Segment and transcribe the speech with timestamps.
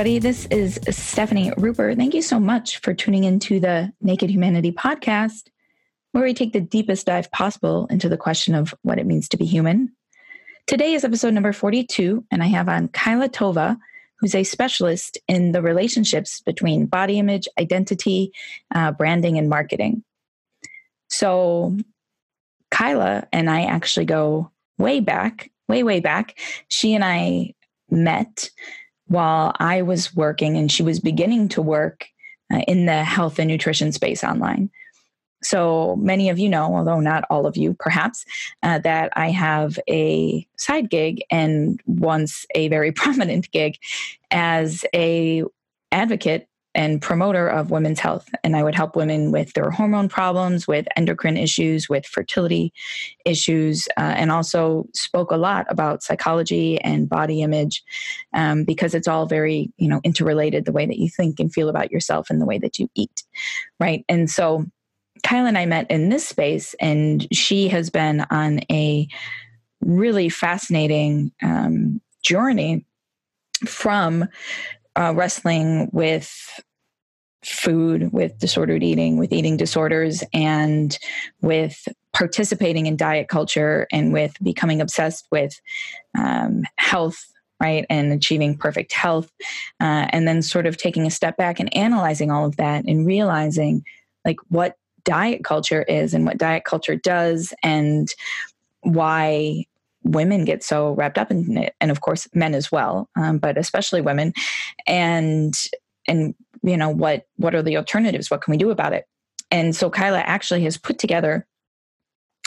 [0.00, 0.18] everybody.
[0.18, 1.94] This is Stefani Ruper.
[1.94, 5.50] Thank you so much for tuning into the Naked Humanity podcast,
[6.12, 9.36] where we take the deepest dive possible into the question of what it means to
[9.36, 9.92] be human.
[10.66, 13.76] Today is episode number 42, and I have on Kyla Tova,
[14.18, 18.32] who's a specialist in the relationships between body image, identity,
[18.74, 20.02] uh, branding, and marketing.
[21.10, 21.76] So,
[22.70, 26.38] Kyla and I actually go way back, way, way back.
[26.68, 27.52] She and I
[27.90, 28.48] met
[29.10, 32.06] while I was working and she was beginning to work
[32.52, 34.70] uh, in the health and nutrition space online.
[35.42, 38.24] So many of you know, although not all of you perhaps,
[38.62, 43.78] uh, that I have a side gig and once a very prominent gig
[44.30, 45.42] as a
[45.90, 48.28] advocate and promoter of women's health.
[48.44, 52.72] And I would help women with their hormone problems, with endocrine issues, with fertility
[53.24, 57.82] issues, uh, and also spoke a lot about psychology and body image
[58.34, 61.68] um, because it's all very, you know, interrelated the way that you think and feel
[61.68, 63.24] about yourself and the way that you eat.
[63.80, 64.04] Right.
[64.08, 64.66] And so
[65.22, 69.08] Kyla and I met in this space, and she has been on a
[69.80, 72.84] really fascinating um, journey
[73.66, 74.26] from
[74.96, 76.60] uh, wrestling with
[77.44, 80.98] food, with disordered eating, with eating disorders, and
[81.40, 85.60] with participating in diet culture and with becoming obsessed with
[86.18, 87.26] um, health.
[87.62, 89.30] Right, and achieving perfect health,
[89.82, 93.06] uh, and then sort of taking a step back and analyzing all of that and
[93.06, 93.84] realizing
[94.24, 98.08] like what diet culture is and what diet culture does and
[98.80, 99.66] why
[100.02, 103.58] women get so wrapped up in it and of course men as well um, but
[103.58, 104.32] especially women.
[104.86, 105.54] And
[106.06, 108.30] and you know what what are the alternatives?
[108.30, 109.06] What can we do about it?
[109.50, 111.46] And so kyla actually has put together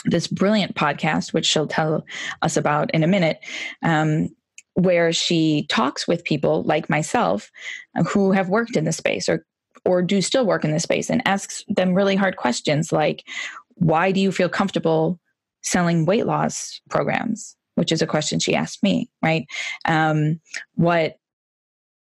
[0.06, 2.04] this brilliant podcast which she'll tell
[2.42, 3.38] us about in a minute
[3.82, 4.28] um,
[4.74, 7.50] where she talks with people like myself
[8.08, 9.46] who have worked in the space or
[9.84, 13.24] or do still work in this space and asks them really hard questions like
[13.76, 15.18] why do you feel comfortable
[15.64, 19.46] selling weight loss programs, which is a question she asked me, right?
[19.84, 20.40] Um,
[20.74, 21.16] what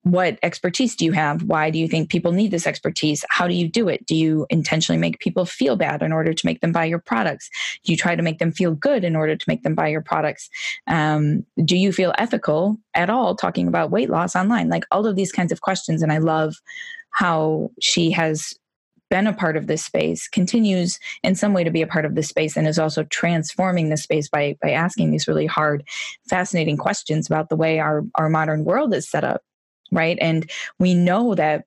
[0.02, 1.42] what expertise do you have?
[1.42, 3.22] Why do you think people need this expertise?
[3.28, 4.06] How do you do it?
[4.06, 7.50] Do you intentionally make people feel bad in order to make them buy your products?
[7.84, 10.00] Do you try to make them feel good in order to make them buy your
[10.00, 10.48] products?
[10.86, 14.70] Um, do you feel ethical at all talking about weight loss online?
[14.70, 16.02] Like all of these kinds of questions.
[16.02, 16.56] And I love
[17.10, 18.54] how she has
[19.10, 22.14] been a part of this space continues in some way to be a part of
[22.14, 25.84] this space and is also transforming the space by by asking these really hard
[26.28, 29.42] fascinating questions about the way our our modern world is set up
[29.92, 30.18] right?
[30.20, 31.64] And we know that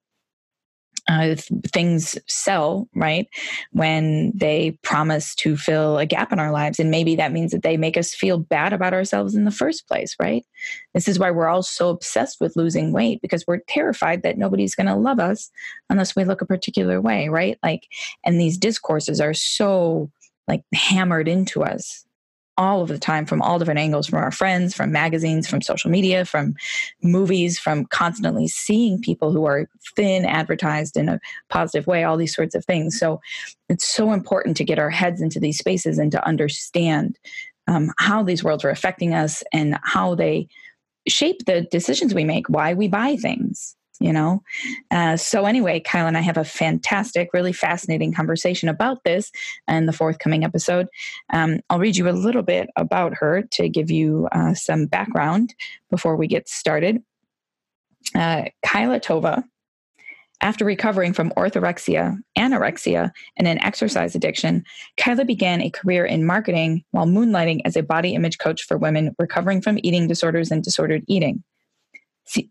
[1.10, 1.36] uh,
[1.68, 3.28] things sell right
[3.72, 6.80] when they promise to fill a gap in our lives.
[6.80, 9.88] And maybe that means that they make us feel bad about ourselves in the first
[9.88, 10.46] place right?
[10.94, 14.76] This is why we're all so obsessed with losing weight because we're terrified that nobody's
[14.76, 15.52] going to love us
[15.90, 17.58] unless we look a particular way right?
[17.62, 17.88] Like
[18.26, 20.10] and these discourses are so
[20.48, 22.06] like hammered into us
[22.58, 25.90] all of the time from all different angles from our friends, from magazines, from social
[25.90, 26.56] media, from
[27.02, 31.20] movies, from constantly seeing people who are thin advertised in a
[31.50, 33.00] positive way, all these sorts of things.
[33.00, 33.20] So
[33.70, 37.18] it's so important to get our heads into these spaces and to understand
[37.68, 40.48] um, how these worlds are affecting us and how they
[41.08, 44.44] shape the decisions we make, why we buy things you know?
[44.92, 49.32] Uh, so anyway kyle and i have a fantastic really fascinating conversation about this
[49.68, 50.88] in the forthcoming episode.
[51.32, 55.56] Um, i'll read you a little bit about her to give you uh, some background
[55.90, 57.02] before we get started.
[58.14, 59.44] Uh, kyla tova
[60.44, 64.66] after recovering from orthorexia, anorexia, and an exercise addiction,
[64.98, 69.16] Kyla began a career in marketing while moonlighting as a body image coach for women
[69.18, 71.44] recovering from eating disorders and disordered eating.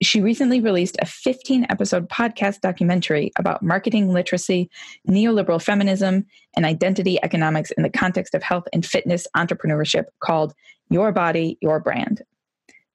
[0.02, 4.70] She recently released a 15 episode podcast documentary about marketing literacy,
[5.08, 10.52] neoliberal feminism, and identity economics in the context of health and fitness entrepreneurship called
[10.90, 12.22] Your Body, Your Brand.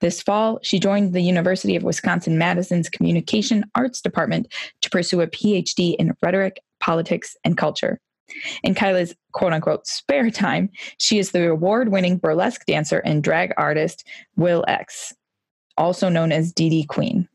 [0.02, 5.28] This fall, she joined the University of Wisconsin Madison's Communication Arts Department to pursue a
[5.28, 8.00] PhD in rhetoric, politics, and culture.
[8.62, 10.70] In Kyla's quote unquote spare time,
[11.00, 15.16] she is the award winning burlesque dancer and drag artist Will X
[15.78, 17.28] also known as DD Queen.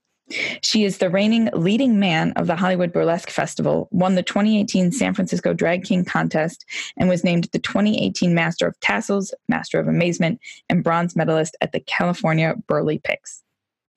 [0.62, 5.14] She is the reigning leading man of the Hollywood Burlesque Festival, won the 2018 San
[5.14, 6.64] Francisco Drag King contest,
[6.96, 11.72] and was named the 2018 Master of Tassels, Master of Amazement, and bronze medalist at
[11.72, 13.42] the California Burlypicks.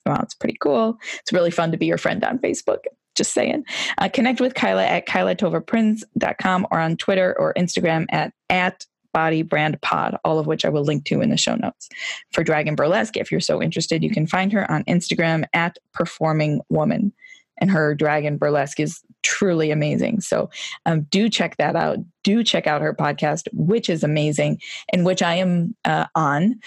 [0.06, 0.98] Wow, it's pretty cool.
[1.20, 2.80] It's really fun to be your friend on Facebook.
[3.16, 3.64] Just saying.
[3.98, 9.82] Uh, connect with Kyla at kylatovaprince.com or on Twitter or Instagram at, at Body Brand
[9.82, 11.88] Pod, all of which I will link to in the show notes.
[12.34, 16.60] For Dragon Burlesque, if you're so interested, you can find her on Instagram at Performing
[16.68, 17.14] Woman.
[17.62, 20.20] And her Dragon Burlesque is truly amazing.
[20.20, 20.50] So
[20.86, 22.00] um, do check that out.
[22.26, 24.60] Do check out her podcast, which is amazing
[24.92, 26.60] and which I am uh, on.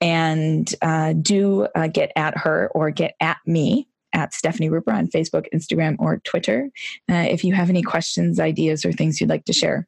[0.00, 5.08] And uh, do uh, get at her or get at me at Stefani Ruper on
[5.08, 6.70] Facebook, Instagram, or Twitter
[7.10, 9.86] uh, if you have any questions, ideas, or things you'd like to share.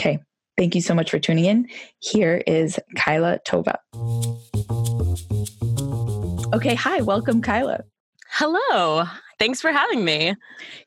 [0.00, 0.18] Okay.
[0.56, 1.68] Thank you so much for tuning in.
[1.98, 3.76] Here is Kyla Tova.
[6.54, 6.74] Okay.
[6.74, 7.00] Hi.
[7.00, 7.82] Welcome, Kyla.
[8.30, 9.04] Hello.
[9.38, 10.34] Thanks for having me.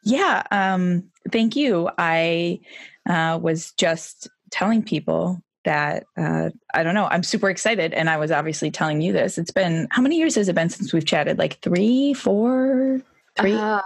[0.03, 0.43] Yeah.
[0.51, 1.89] Um, thank you.
[1.97, 2.59] I
[3.09, 7.07] uh, was just telling people that uh, I don't know.
[7.11, 9.37] I'm super excited, and I was obviously telling you this.
[9.37, 11.37] It's been how many years has it been since we've chatted?
[11.37, 13.01] Like three, four,
[13.37, 13.53] three.
[13.53, 13.81] Uh,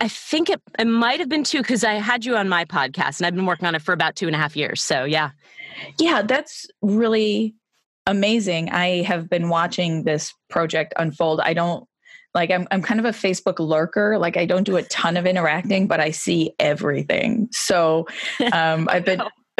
[0.00, 3.18] I think it it might have been two because I had you on my podcast,
[3.18, 4.82] and I've been working on it for about two and a half years.
[4.82, 5.30] So yeah,
[5.98, 7.54] yeah, that's really
[8.06, 8.70] amazing.
[8.70, 11.40] I have been watching this project unfold.
[11.40, 11.84] I don't
[12.34, 14.18] like I'm I'm kind of a Facebook lurker.
[14.18, 17.48] Like I don't do a ton of interacting, but I see everything.
[17.52, 18.06] So
[18.52, 19.22] um, I've been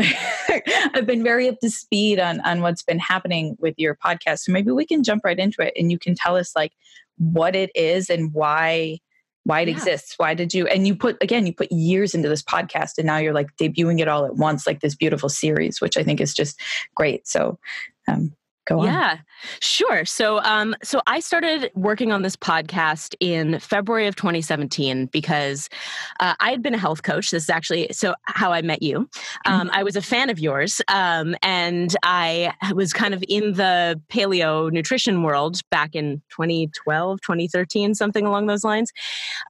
[0.94, 4.40] I've been very up to speed on on what's been happening with your podcast.
[4.40, 6.72] So maybe we can jump right into it and you can tell us like
[7.18, 8.98] what it is and why
[9.48, 9.76] why it yeah.
[9.76, 10.14] exists.
[10.18, 13.16] Why did you and you put again, you put years into this podcast and now
[13.16, 16.34] you're like debuting it all at once, like this beautiful series, which I think is
[16.34, 16.60] just
[16.94, 17.26] great.
[17.26, 17.58] So
[18.06, 18.34] um
[18.68, 18.84] Go on.
[18.84, 19.18] Yeah,
[19.60, 20.04] sure.
[20.04, 25.70] So, um, so I started working on this podcast in February of 2017 because
[26.20, 27.30] uh, I had been a health coach.
[27.30, 29.08] This is actually so how I met you.
[29.46, 29.70] Um, mm-hmm.
[29.72, 34.70] I was a fan of yours, um, and I was kind of in the paleo
[34.70, 38.92] nutrition world back in 2012, 2013, something along those lines.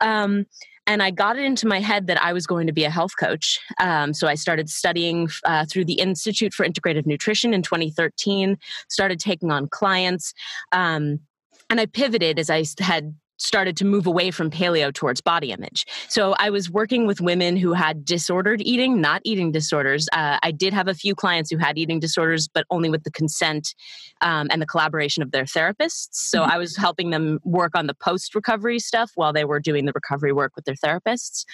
[0.00, 0.46] Um,
[0.88, 3.12] and I got it into my head that I was going to be a health
[3.20, 3.60] coach.
[3.78, 8.56] Um, so I started studying uh, through the Institute for Integrative Nutrition in 2013,
[8.88, 10.32] started taking on clients.
[10.72, 11.20] Um,
[11.68, 15.86] and I pivoted as I had started to move away from paleo towards body image.
[16.08, 20.08] So I was working with women who had disordered eating, not eating disorders.
[20.12, 23.10] Uh, I did have a few clients who had eating disorders, but only with the
[23.10, 23.74] consent
[24.20, 26.08] um, and the collaboration of their therapists.
[26.12, 26.50] So mm-hmm.
[26.50, 29.92] I was helping them work on the post recovery stuff while they were doing the
[29.94, 31.44] recovery work with their therapists.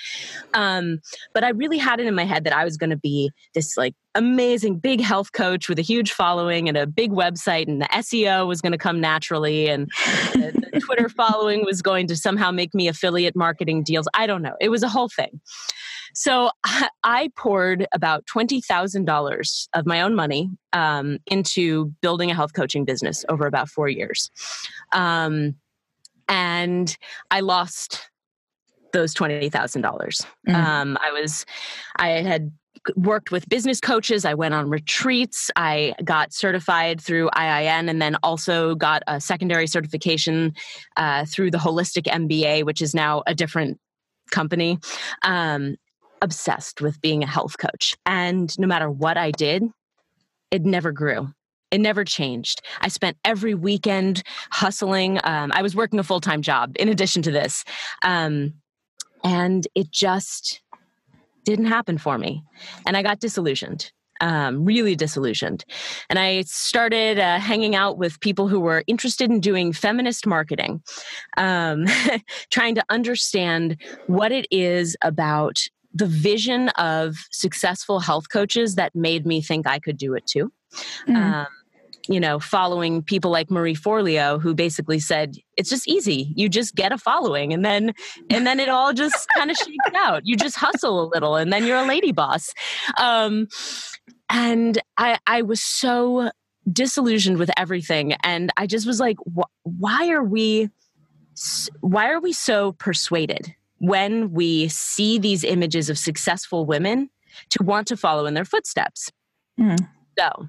[0.55, 1.01] Um,
[1.33, 3.77] but I really had it in my head that I was going to be this
[3.77, 7.87] like amazing big health coach with a huge following and a big website and the
[7.87, 9.91] SEO was going to come naturally and
[10.33, 14.09] the, the Twitter following was going to somehow make me affiliate marketing deals.
[14.15, 14.55] I don't know.
[14.61, 15.41] It was a whole thing.
[16.15, 16.51] So
[17.05, 23.25] I poured about $20,000 of my own money um, into building a health coaching business
[23.29, 24.31] over about four years.
[24.93, 25.57] Um,
[26.29, 26.97] and
[27.31, 28.09] I lost
[28.93, 29.51] those $20,000.
[29.83, 30.55] Mm-hmm.
[30.55, 31.45] Um, I was,
[31.97, 32.53] I had
[32.97, 34.25] worked with business coaches.
[34.25, 35.51] I went on retreats.
[35.57, 40.55] I got certified through IIN and then also got a secondary certification
[40.97, 43.79] uh, through the Holistic MBA, which is now a different
[44.31, 44.79] company.
[45.23, 45.77] Um,
[46.23, 47.95] obsessed with being a health coach.
[48.07, 49.63] And no matter what I did,
[50.51, 51.29] it never grew.
[51.71, 52.63] It never changed.
[52.81, 55.19] I spent every weekend hustling.
[55.25, 57.65] Um, I was working a full time job in addition to this.
[58.03, 58.55] Um,
[59.23, 60.61] and it just
[61.45, 62.43] didn't happen for me.
[62.87, 63.93] And I got disillusioned.
[64.21, 65.65] Um, really disillusioned.
[66.09, 70.83] And I started uh, hanging out with people who were interested in doing feminist marketing,
[71.37, 71.87] um,
[72.51, 79.27] trying to understand what it is about the vision of successful health coaches that made
[79.27, 80.53] me think I could do it too.
[81.09, 81.17] Mm.
[81.17, 81.47] Um,
[82.09, 86.33] you know, following people like Marie Forleo, who basically said, it's just easy.
[86.37, 87.95] You just get a following and then
[88.31, 90.23] and then it all just kind of shakes out.
[90.25, 92.53] You just hustle a little and then you're a lady boss.
[92.99, 93.49] Um,
[94.29, 96.31] and I I was so
[96.71, 100.71] disillusioned with everything and I just was like wh- why are we
[101.81, 107.11] why are we so persuaded when we see these images of successful women
[107.51, 109.11] to want to follow in their footsteps?
[109.59, 109.79] Mm.
[110.19, 110.49] So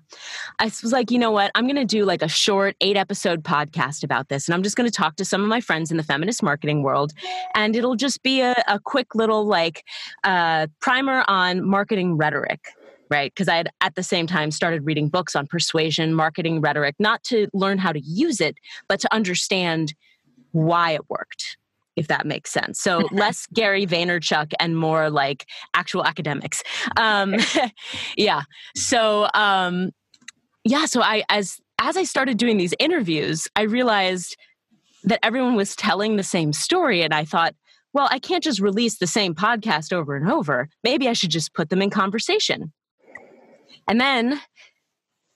[0.60, 1.52] I was like, you know what?
[1.56, 4.48] I'm going to do like a short eight episode podcast about this.
[4.48, 6.84] And I'm just going to talk to some of my friends in the feminist marketing
[6.84, 7.14] world.
[7.56, 9.84] And it'll just be a, a quick little like
[10.24, 12.60] uh, primer on marketing rhetoric.
[13.10, 13.32] Right.
[13.34, 17.24] Because I had at the same time started reading books on persuasion, marketing rhetoric, not
[17.26, 18.58] to learn how to use it,
[18.88, 19.94] but to understand
[20.52, 21.58] why it worked
[21.96, 22.80] if that makes sense.
[22.80, 26.64] So less Gary Vaynerchuk and more like actual academics.
[26.98, 27.36] Um,
[28.18, 28.44] yeah.
[28.76, 29.92] So um,
[30.64, 30.86] yeah.
[30.86, 34.38] So I as as I started doing these interviews, I realized
[35.04, 37.54] that everyone was telling the same story, and I thought,
[37.94, 40.68] well, I can't just release the same podcast over and over.
[40.84, 42.74] Maybe I should just put them in conversation.
[43.88, 44.42] And then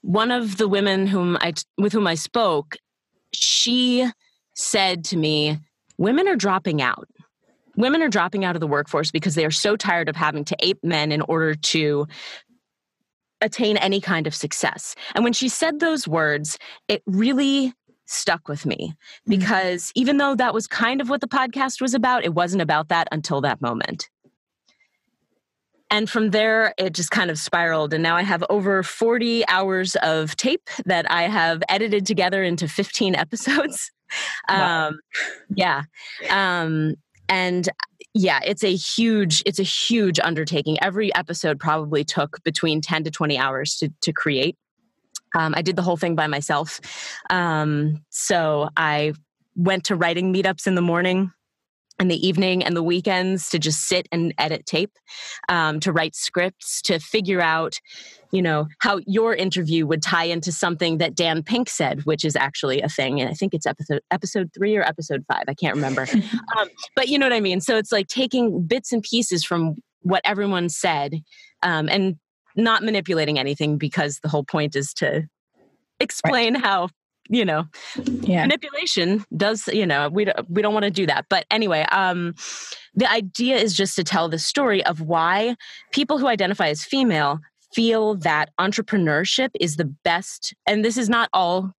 [0.02, 2.78] one of the women whom I with whom I spoke,
[3.34, 4.10] she
[4.56, 5.60] said to me,
[6.00, 7.08] "Women are dropping out.
[7.76, 10.56] Women are dropping out of the workforce because they are so tired of having to
[10.60, 12.08] ape men in order to
[13.42, 17.74] attain any kind of success." And when she said those words, it really
[18.10, 19.30] stuck with me mm-hmm.
[19.30, 20.02] because mm-hmm.
[20.02, 23.08] even though that was kind of what the podcast was about, it wasn't about that
[23.12, 24.10] until that moment.
[25.92, 27.94] And from there, it just kind of spiraled.
[27.94, 32.68] And now I have over 40 hours of tape that I have edited together into
[32.68, 33.92] 15 episodes.
[34.48, 34.88] Wow.
[34.88, 35.00] Um,
[35.54, 35.84] yeah.
[36.30, 36.96] Um,
[37.28, 37.70] and
[38.14, 40.78] yeah, it's a huge, it's a huge undertaking.
[40.82, 44.58] Every episode probably took between 10 to 20 hours to, to create.
[45.36, 46.80] Um, I did the whole thing by myself.
[47.30, 49.14] Um, so I
[49.56, 51.32] went to writing meetups in the morning
[52.00, 54.92] in the evening and the weekends to just sit and edit tape,
[55.50, 57.80] um, to write scripts, to figure out,
[58.32, 62.36] you know, how your interview would tie into something that Dan Pink said, which is
[62.36, 63.20] actually a thing.
[63.20, 65.44] And I think it's episode episode three or episode five.
[65.48, 66.08] I can't remember.
[66.58, 67.60] um, but you know what I mean.
[67.60, 71.16] So it's like taking bits and pieces from what everyone said,
[71.64, 72.16] um, and
[72.56, 75.28] not manipulating anything because the whole point is to
[76.00, 76.64] explain right.
[76.64, 76.90] how
[77.30, 77.66] you know
[78.24, 78.42] yeah.
[78.42, 82.34] manipulation does you know we don't, we don't want to do that but anyway um
[82.96, 85.56] the idea is just to tell the story of why
[85.92, 87.40] people who identify as female
[87.74, 91.72] feel that entrepreneurship is the best and this is not all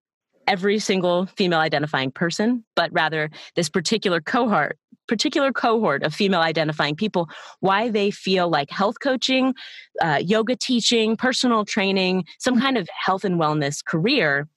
[0.48, 4.78] every single female identifying person but rather this particular cohort
[5.08, 7.28] particular cohort of female identifying people
[7.60, 9.56] why they feel like health coaching
[10.02, 14.48] uh, yoga teaching personal training some kind of health and wellness career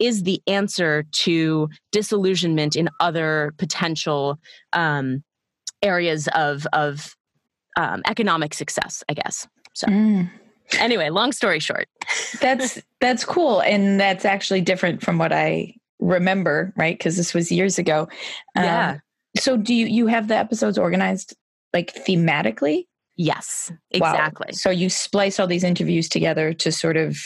[0.00, 4.38] is the answer to disillusionment in other potential
[4.72, 5.22] um,
[5.82, 7.14] areas of of
[7.76, 9.46] um, economic success, I guess.
[9.74, 9.86] So.
[9.88, 10.30] Mm.
[10.78, 11.88] Anyway, long story short,
[12.40, 16.96] that's that's cool, and that's actually different from what I remember, right?
[16.96, 18.08] Because this was years ago.
[18.56, 18.92] Yeah.
[18.92, 19.00] Um,
[19.36, 21.36] so, do you you have the episodes organized
[21.74, 22.86] like thematically?
[23.16, 24.46] Yes, exactly.
[24.48, 24.54] Wow.
[24.54, 27.16] So you splice all these interviews together to sort of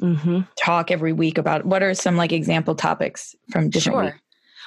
[0.00, 0.40] mm-hmm.
[0.56, 4.04] talk every week about what are some like example topics from different sure.
[4.04, 4.18] Weeks?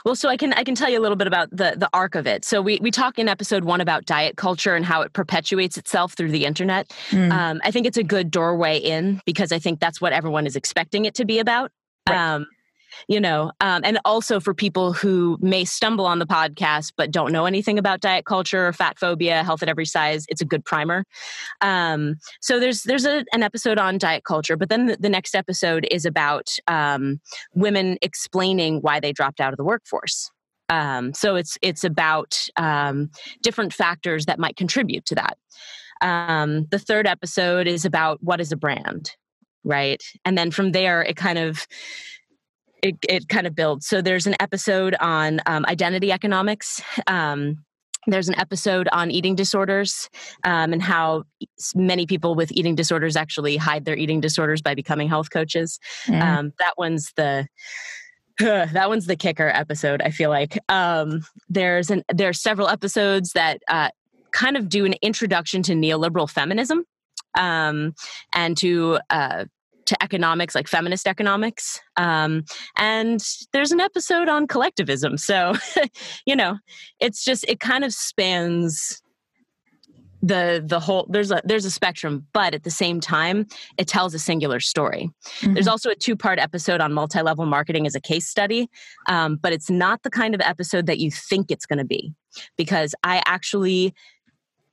[0.05, 2.15] Well, so I can I can tell you a little bit about the the arc
[2.15, 2.45] of it.
[2.45, 6.13] So we we talk in episode one about diet culture and how it perpetuates itself
[6.13, 6.89] through the internet.
[7.09, 7.31] Mm.
[7.31, 10.55] Um, I think it's a good doorway in because I think that's what everyone is
[10.55, 11.71] expecting it to be about.
[12.07, 12.35] Right.
[12.35, 12.47] Um,
[13.07, 17.31] you know, um, and also for people who may stumble on the podcast but don't
[17.31, 21.03] know anything about diet culture, fat phobia, health at every size, it's a good primer.
[21.61, 25.35] Um, so there's there's a, an episode on diet culture, but then the, the next
[25.35, 27.19] episode is about um,
[27.53, 30.31] women explaining why they dropped out of the workforce.
[30.69, 33.09] Um, so it's it's about um,
[33.41, 35.37] different factors that might contribute to that.
[36.01, 39.11] Um, the third episode is about what is a brand,
[39.63, 40.03] right?
[40.25, 41.67] And then from there, it kind of
[42.81, 43.87] it, it kind of builds.
[43.87, 46.81] So there's an episode on um, identity economics.
[47.07, 47.63] Um,
[48.07, 50.09] there's an episode on eating disorders
[50.45, 51.23] um, and how
[51.75, 55.77] many people with eating disorders actually hide their eating disorders by becoming health coaches.
[56.05, 56.53] Mm.
[56.59, 57.47] that one's the
[58.39, 60.01] that one's the kicker episode.
[60.01, 63.89] I feel like um, there's an there are several episodes that uh,
[64.31, 66.83] kind of do an introduction to neoliberal feminism
[67.37, 67.93] um,
[68.33, 69.45] and to uh,
[69.87, 71.81] to economics, like feminist economics.
[71.97, 72.43] Um,
[72.77, 75.17] and there's an episode on collectivism.
[75.17, 75.53] So,
[76.25, 76.57] you know,
[76.99, 79.01] it's just, it kind of spans
[80.23, 83.45] the the whole there's a there's a spectrum but at the same time
[83.77, 85.53] it tells a singular story mm-hmm.
[85.53, 88.67] there's also a two part episode on multi-level marketing as a case study
[89.09, 92.11] um, but it's not the kind of episode that you think it's going to be
[92.57, 93.93] because i actually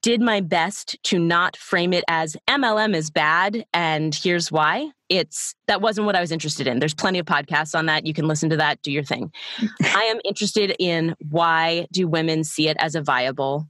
[0.05, 4.91] did my best to not frame it as MLM is bad and here's why.
[5.09, 6.79] It's that wasn't what I was interested in.
[6.79, 8.05] There's plenty of podcasts on that.
[8.05, 9.33] You can listen to that, do your thing.
[9.83, 13.67] I am interested in why do women see it as a viable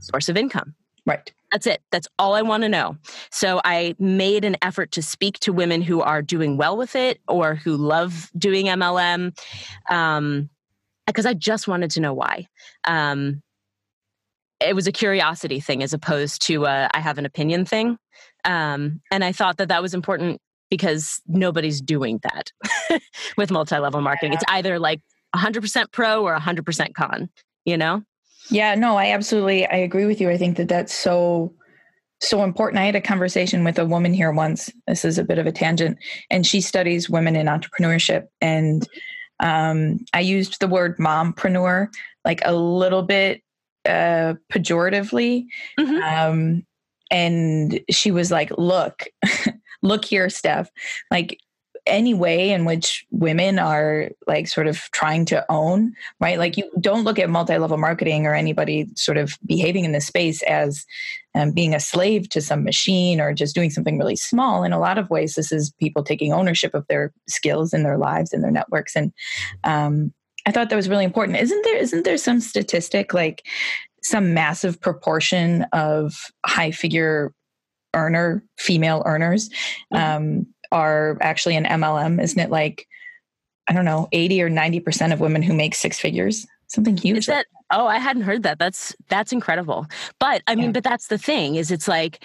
[0.00, 0.74] source of income?
[1.06, 1.32] Right.
[1.52, 1.80] That's it.
[1.92, 2.96] That's all I want to know.
[3.30, 7.20] So I made an effort to speak to women who are doing well with it
[7.28, 9.32] or who love doing MLM.
[9.88, 10.50] Um,
[11.06, 12.48] because I just wanted to know why.
[12.82, 13.42] Um,
[14.66, 17.98] it was a curiosity thing as opposed to a, I have an opinion thing.
[18.44, 20.40] Um, and I thought that that was important
[20.70, 22.50] because nobody's doing that
[23.36, 24.32] with multi-level marketing.
[24.32, 25.00] It's either like
[25.34, 27.28] 100% pro or 100% con,
[27.64, 28.02] you know?
[28.50, 30.28] Yeah, no, I absolutely I agree with you.
[30.30, 31.54] I think that that's so
[32.20, 32.80] so important.
[32.80, 34.70] I had a conversation with a woman here once.
[34.86, 35.98] This is a bit of a tangent,
[36.30, 38.26] and she studies women in entrepreneurship.
[38.40, 38.88] And
[39.40, 41.88] um, I used the word mompreneur
[42.24, 43.42] like a little bit
[43.86, 45.46] uh, pejoratively.
[45.78, 46.02] Mm-hmm.
[46.02, 46.66] Um,
[47.10, 49.04] and she was like, look,
[49.82, 50.70] look here, Steph,
[51.10, 51.38] like
[51.86, 56.38] any way in which women are like sort of trying to own, right?
[56.38, 60.42] Like you don't look at multi-level marketing or anybody sort of behaving in this space
[60.44, 60.86] as
[61.34, 64.62] um, being a slave to some machine or just doing something really small.
[64.62, 67.98] In a lot of ways, this is people taking ownership of their skills and their
[67.98, 68.94] lives and their networks.
[68.94, 69.12] And
[69.64, 70.12] um,
[70.46, 71.38] I thought that was really important.
[71.38, 71.78] Isn't there?
[71.78, 73.46] Isn't there some statistic like
[74.02, 77.32] some massive proportion of high figure
[77.94, 79.48] earner female earners
[79.92, 79.96] mm-hmm.
[79.96, 82.20] um, are actually an MLM?
[82.22, 82.86] Isn't it like
[83.68, 86.46] I don't know, eighty or ninety percent of women who make six figures?
[86.66, 87.18] Something huge.
[87.18, 87.46] Is that?
[87.70, 88.58] Oh, I hadn't heard that.
[88.58, 89.86] That's that's incredible.
[90.18, 90.72] But I mean, yeah.
[90.72, 92.24] but that's the thing is, it's like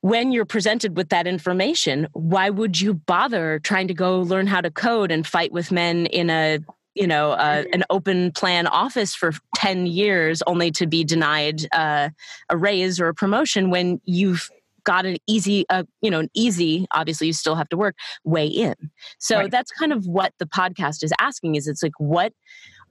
[0.00, 4.60] when you're presented with that information, why would you bother trying to go learn how
[4.60, 6.58] to code and fight with men in a
[6.96, 12.08] you know uh, an open plan office for 10 years only to be denied uh,
[12.48, 14.50] a raise or a promotion when you've
[14.84, 18.46] got an easy uh, you know an easy obviously you still have to work way
[18.46, 18.74] in
[19.18, 19.50] so right.
[19.50, 22.32] that's kind of what the podcast is asking is it's like what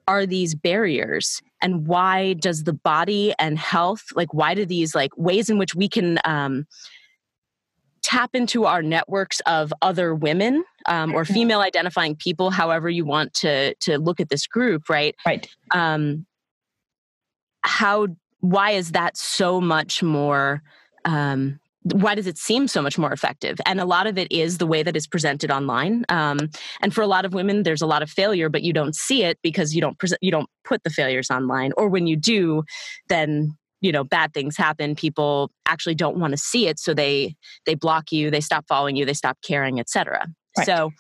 [0.08, 5.12] are these barriers and why does the body and health like why do these like
[5.18, 6.68] ways in which we can um,
[8.06, 11.34] tap into our networks of other women um, or mm-hmm.
[11.34, 15.16] female identifying people however you want to to look at this group right?
[15.26, 15.50] Right.
[15.74, 16.28] Um,
[17.62, 18.08] how
[18.42, 20.62] why is that so much more
[21.06, 21.60] um,
[21.94, 23.60] why does it seem so much more effective?
[23.66, 27.02] And a lot of it is the way that it's presented online um, and for
[27.02, 29.74] a lot of women there's a lot of failure but you don't see it because
[29.74, 32.64] you don't present you don't put the failures online or when you do
[33.10, 37.36] then you know bad things happen people actually don't want to see it so they
[37.66, 40.26] they block you they stop following you they stop caring etc
[40.58, 40.66] right.
[40.66, 40.92] so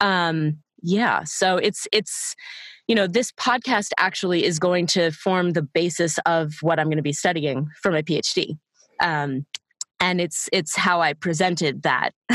[0.00, 2.34] um yeah so it's it's
[2.86, 6.96] you know this podcast actually is going to form the basis of what i'm going
[6.96, 8.56] to be studying for my phd
[9.02, 9.46] um
[10.00, 12.10] and it's it's how I presented that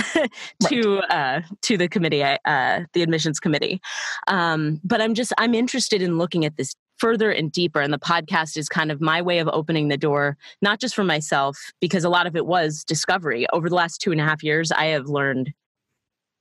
[0.64, 1.12] to right.
[1.12, 3.80] uh, to the committee, uh, the admissions committee.
[4.28, 7.82] Um, but I'm just I'm interested in looking at this further and deeper.
[7.82, 11.04] And the podcast is kind of my way of opening the door, not just for
[11.04, 13.48] myself, because a lot of it was discovery.
[13.54, 15.54] Over the last two and a half years, I have learned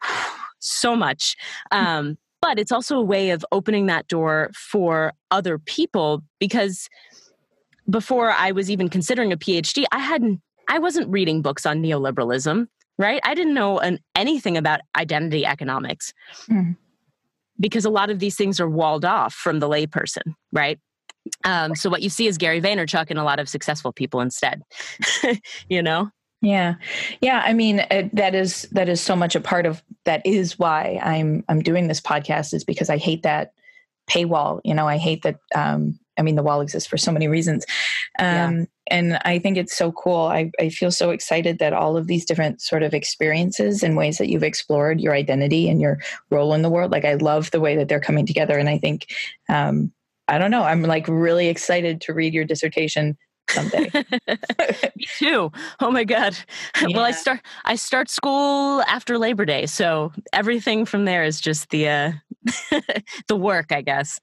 [0.59, 1.37] so much.
[1.71, 6.89] Um, but it's also a way of opening that door for other people because
[7.91, 12.69] before I was even considering a PhD, I hadn't, I wasn't reading books on neoliberalism,
[12.97, 13.21] right?
[13.25, 16.13] I didn't know an, anything about identity economics.
[16.49, 16.77] Mm
[17.61, 20.79] because a lot of these things are walled off from the layperson, right?
[21.45, 24.63] Um, so what you see is Gary Vaynerchuk and a lot of successful people instead,
[25.69, 26.11] you know?
[26.41, 26.75] Yeah,
[27.21, 27.43] yeah.
[27.45, 31.01] I mean, uh, that is that is so much a part of that is why
[31.03, 33.53] I'm I'm doing this podcast is because I hate that
[34.09, 34.61] paywall.
[34.63, 35.39] You know, I hate that.
[35.55, 37.65] Um, I mean, the wall exists for so many reasons.
[38.19, 40.23] Um, yeah and I think it's so cool.
[40.23, 44.19] I, I feel so excited that all of these different sort of experiences and ways
[44.19, 45.99] that you've explored your identity and your
[46.31, 48.59] role in the world, like I love the way that they're coming together.
[48.59, 49.15] And I think,
[49.49, 49.93] um,
[50.27, 53.17] I don't know, I'm like really excited to read your dissertation
[53.51, 53.91] someday.
[54.97, 55.53] Me too.
[55.81, 56.37] Oh my god.
[56.81, 56.89] Yeah.
[56.99, 61.71] Well, I start I start school after Labor Day, so everything from there is just
[61.71, 62.13] the uh
[63.29, 64.19] the work, I guess.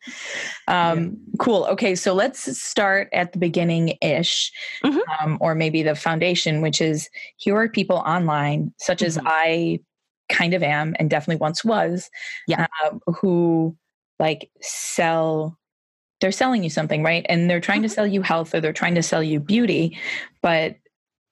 [0.67, 1.09] Um, yeah.
[1.39, 1.65] Cool.
[1.69, 4.51] Okay, so let's start at the beginning ish,
[4.83, 4.99] mm-hmm.
[5.19, 9.07] um, or maybe the foundation, which is here are people online, such mm-hmm.
[9.07, 9.79] as I
[10.29, 12.09] kind of am and definitely once was,
[12.47, 12.67] yeah.
[12.83, 13.75] Uh, who
[14.19, 15.57] like sell
[16.21, 17.25] they're selling you something, right?
[17.27, 17.95] And they're trying to mm-hmm.
[17.95, 19.97] sell you health or they're trying to sell you beauty,
[20.41, 20.75] but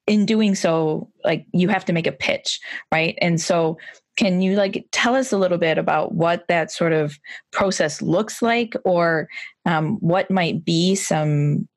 [0.06, 2.60] in doing so, like you have to make a pitch,
[2.92, 3.18] right?
[3.22, 3.78] And so
[4.18, 7.18] can you like tell us a little bit about what that sort of
[7.52, 9.28] process looks like or
[9.66, 11.68] um, what might be some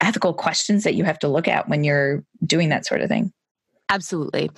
[0.00, 3.32] ethical questions that you have to look at when you're doing that sort of thing
[3.88, 4.50] absolutely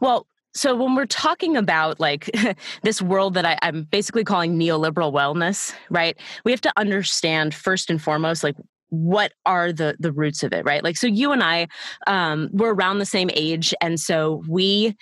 [0.00, 2.30] well so when we're talking about like
[2.82, 7.90] this world that I, am basically calling neoliberal wellness right we have to understand first
[7.90, 8.56] and foremost like
[8.90, 11.66] what are the the roots of it right like so you and i
[12.06, 14.94] um, were around the same age and so we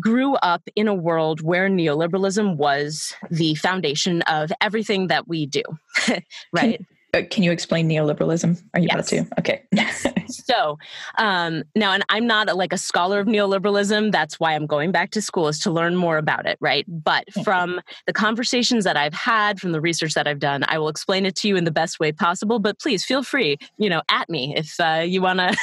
[0.00, 5.62] grew up in a world where neoliberalism was the foundation of everything that we do,
[6.52, 6.84] right?
[7.14, 8.62] Uh, can you explain neoliberalism?
[8.74, 8.94] Are you yes.
[8.94, 9.40] about to?
[9.40, 9.62] Okay.
[9.72, 10.06] yes.
[10.46, 10.78] So
[11.18, 14.12] um, now, and I'm not a, like a scholar of neoliberalism.
[14.12, 16.84] That's why I'm going back to school is to learn more about it, right?
[16.88, 20.88] But from the conversations that I've had, from the research that I've done, I will
[20.88, 22.58] explain it to you in the best way possible.
[22.58, 25.56] But please feel free, you know, at me if uh, you want to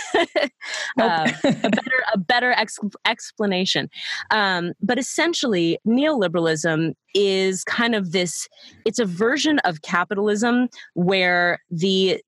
[1.00, 3.90] uh, a better a better ex- explanation.
[4.32, 8.48] Um, but essentially, neoliberalism is kind of this
[8.86, 12.22] it's a version of capitalism where the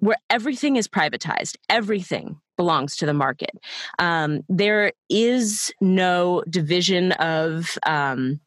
[0.00, 3.52] where everything is privatized everything belongs to the market.
[3.98, 8.40] Um, there is no division of um,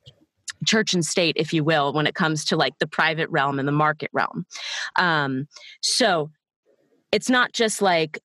[0.66, 3.68] church and state, if you will, when it comes to like the private realm and
[3.68, 4.46] the market realm.
[4.98, 5.48] Um,
[5.82, 6.30] so
[7.12, 8.20] it's not just like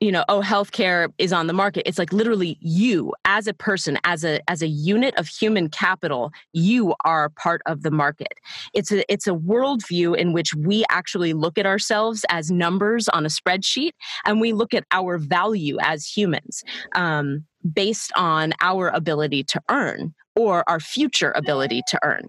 [0.00, 3.98] you know oh healthcare is on the market it's like literally you as a person
[4.04, 8.34] as a as a unit of human capital you are part of the market
[8.72, 13.24] it's a it's a worldview in which we actually look at ourselves as numbers on
[13.24, 13.92] a spreadsheet
[14.24, 20.12] and we look at our value as humans um, based on our ability to earn
[20.36, 22.28] or our future ability to earn.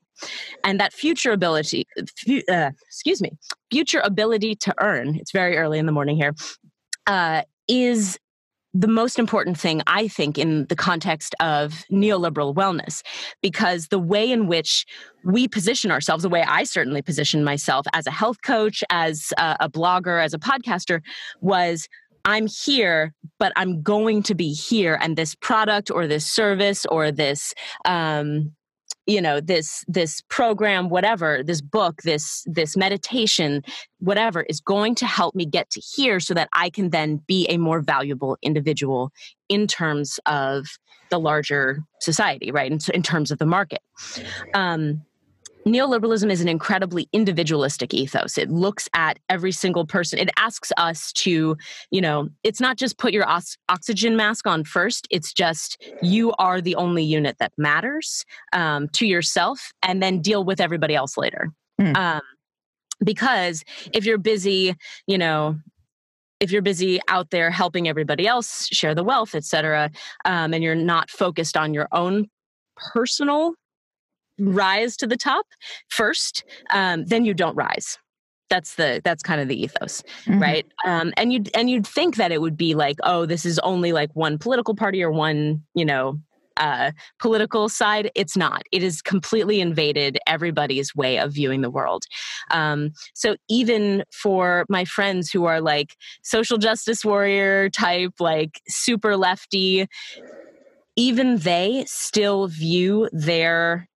[0.63, 3.31] And that future ability, uh, excuse me,
[3.71, 6.35] future ability to earn, it's very early in the morning here,
[7.07, 8.17] uh, is
[8.73, 13.03] the most important thing, I think, in the context of neoliberal wellness,
[13.41, 14.85] because the way in which
[15.23, 19.55] we position ourselves, the way I certainly position myself as a health coach, as a,
[19.61, 20.99] a blogger, as a podcaster,
[21.39, 21.87] was
[22.25, 27.11] I'm here, but I'm going to be here, and this product or this service or
[27.11, 27.53] this
[27.85, 28.54] um,
[29.05, 33.61] you know this this program whatever this book this this meditation
[33.99, 37.45] whatever is going to help me get to here so that i can then be
[37.47, 39.11] a more valuable individual
[39.49, 40.65] in terms of
[41.09, 43.79] the larger society right in, in terms of the market.
[44.53, 45.03] Um,
[45.67, 48.37] neoliberalism is an incredibly individualistic ethos.
[48.37, 50.19] It looks at every single person.
[50.19, 51.57] It asks us to,
[51.91, 55.07] you know, it's not just put your os- oxygen mask on first.
[55.09, 60.43] It's just you are the only unit that matters um, to yourself, and then deal
[60.43, 61.49] with everybody else later.
[61.81, 61.97] Mm.
[61.97, 62.21] Um,
[63.03, 64.75] because if you're busy,
[65.07, 65.57] you know,
[66.39, 69.89] if you're busy out there helping everybody else share the wealth, et cetera,
[70.25, 72.27] um, and you're not focused on your own
[72.75, 73.53] personal
[74.39, 75.45] rise to the top
[75.89, 77.97] first, um, then you don't rise.
[78.49, 80.41] That's the that's kind of the ethos, mm-hmm.
[80.41, 80.65] right?
[80.85, 83.91] Um, and you'd and you'd think that it would be like, oh, this is only
[83.91, 86.19] like one political party or one, you know,
[86.57, 88.11] uh, political side.
[88.15, 88.63] It's not.
[88.71, 92.03] It has completely invaded everybody's way of viewing the world.
[92.51, 99.17] Um, so even for my friends who are like social justice warrior type, like super
[99.17, 99.87] lefty,
[100.95, 103.87] even they still view their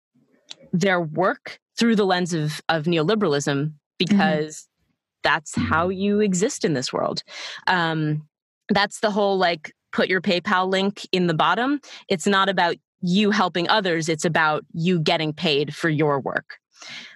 [0.73, 3.69] their work through the lens of, of neoliberalism mm-hmm.
[3.97, 5.21] because mm-hmm.
[5.23, 7.23] that's how you exist in this world.
[7.67, 8.27] Um,
[8.69, 11.79] that's the whole like put your PayPal link in the bottom.
[12.07, 16.57] It's not about you helping others, it's about you getting paid for your work,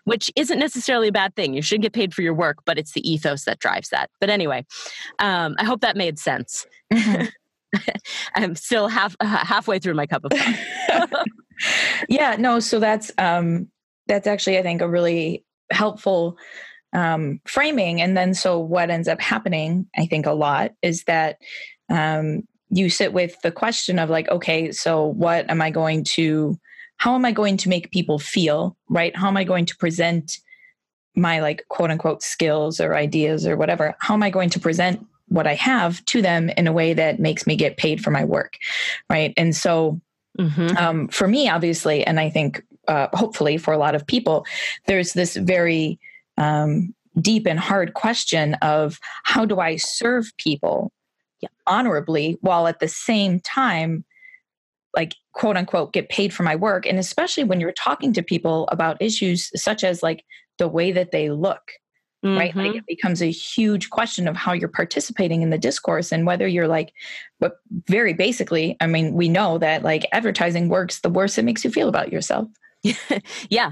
[0.05, 1.53] which isn't necessarily a bad thing.
[1.53, 4.09] You should get paid for your work, but it's the ethos that drives that.
[4.21, 4.65] But anyway,
[5.19, 6.65] um, I hope that made sense.
[6.91, 7.25] Mm-hmm.
[8.35, 11.31] I'm still half halfway through my cup of coffee.
[12.09, 13.67] yeah, no, so that's um
[14.07, 16.37] that's actually I think a really helpful
[16.93, 21.37] um framing and then so what ends up happening I think a lot is that
[21.89, 26.57] um you sit with the question of like okay, so what am I going to
[26.97, 29.15] how am I going to make people feel, right?
[29.15, 30.37] How am I going to present
[31.15, 33.95] my like quote unquote skills or ideas or whatever?
[33.99, 37.19] How am I going to present what I have to them in a way that
[37.19, 38.53] makes me get paid for my work,
[39.09, 39.33] right?
[39.37, 39.99] And so
[40.39, 40.77] Mm-hmm.
[40.77, 44.45] Um, for me, obviously, and I think uh, hopefully for a lot of people,
[44.87, 45.99] there's this very
[46.37, 50.91] um, deep and hard question of how do I serve people
[51.41, 51.49] yeah.
[51.67, 54.03] honorably while at the same time,
[54.95, 56.85] like quote unquote, get paid for my work.
[56.85, 60.23] And especially when you're talking to people about issues such as like
[60.57, 61.61] the way that they look
[62.23, 62.37] mm-hmm.
[62.37, 62.55] right?
[62.55, 62.77] Like mm-hmm.
[62.77, 66.67] it becomes a huge question of how you're participating in the discourse and whether you're
[66.67, 66.93] like,
[67.39, 71.63] but very basically, I mean, we know that like advertising works the worse it makes
[71.63, 72.47] you feel about yourself.
[73.49, 73.71] yeah.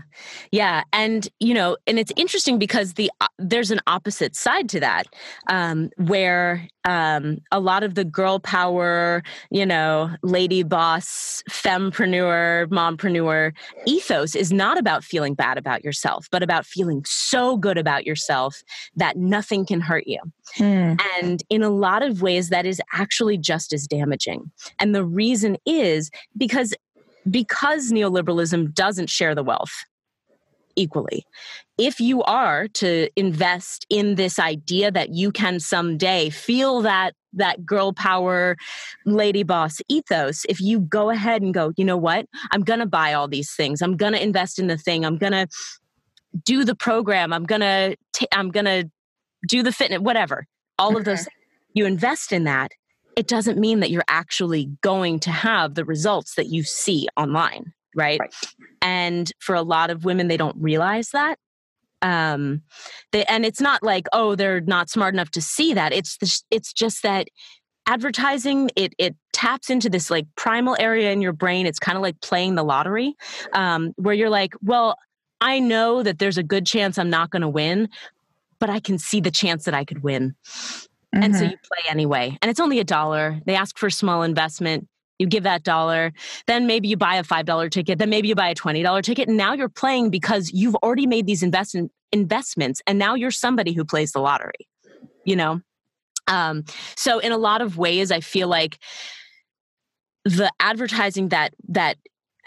[0.52, 0.84] Yeah.
[0.94, 5.08] And you know and it's interesting because the uh, there's an opposite side to that
[5.48, 9.22] um, where um, a lot of the girl power
[9.52, 13.52] you know lady boss fempreneur mompreneur
[13.86, 18.64] ethos is not about feeling bad about yourself but about feeling so good about yourself
[18.96, 20.20] that nothing can hurt you.
[20.56, 20.96] Hmm.
[21.16, 24.52] and in a lot of ways that is actually just as damaging.
[24.80, 26.74] And the reason is because
[27.30, 29.74] because neoliberalism doesn't share the wealth
[30.76, 31.26] equally.
[31.78, 37.66] If you are to invest in this idea that you can someday feel that that
[37.66, 38.58] girl power
[39.06, 42.26] lady boss ethos, if you go ahead and go, you know what?
[42.52, 43.82] I'm going to buy all these things.
[43.82, 45.06] I'm going to invest in the thing.
[45.06, 45.48] I'm going to
[46.44, 47.34] do the program.
[47.34, 47.98] I'm going to
[48.32, 48.90] I'm going to
[49.48, 50.46] do the fitness whatever.
[50.78, 51.28] All of those
[51.74, 52.72] you invest in that
[53.16, 57.74] it doesn't mean that you're actually going to have the results that you see online
[57.96, 58.34] right, right.
[58.82, 61.38] and for a lot of women they don't realize that.
[62.02, 62.62] Um
[63.12, 65.94] they, and it's not like oh they're not smart enough to see that.
[65.94, 67.28] It's the, it's just that
[67.88, 71.66] advertising it it taps into this like primal area in your brain.
[71.66, 73.16] It's kind of like playing the lottery
[73.54, 74.98] um, where you're like well
[75.42, 77.90] i know that there's a good chance i'm not going to win
[78.60, 80.36] but i can see the chance that i could win
[81.14, 81.24] mm-hmm.
[81.24, 81.52] and so mm-hmm.
[81.52, 84.88] you play anyway and it's only a dollar they ask for a small investment
[85.20, 86.12] you give that dollar
[86.48, 89.38] then maybe you buy a $5 ticket then maybe you buy a $20 ticket and
[89.38, 93.86] now you're playing because you've already made these investment investments and now you're somebody who
[93.86, 94.68] plays the lottery
[95.26, 95.62] you know
[96.28, 96.64] um,
[96.96, 98.80] so in a lot of ways, I feel like
[100.24, 101.98] the advertising that that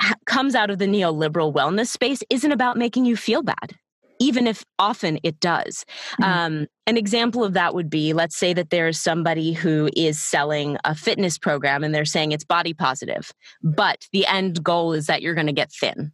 [0.01, 3.77] ha- comes out of the neoliberal wellness space isn't about making you feel bad
[4.25, 5.85] even if often it does.
[6.21, 6.25] Mm-hmm.
[6.25, 10.79] Um, an example of that would be let's say that there's somebody who is selling
[10.85, 13.33] a fitness program and they're saying it's body positive,
[13.63, 16.13] but the end goal is that you're going to get thin.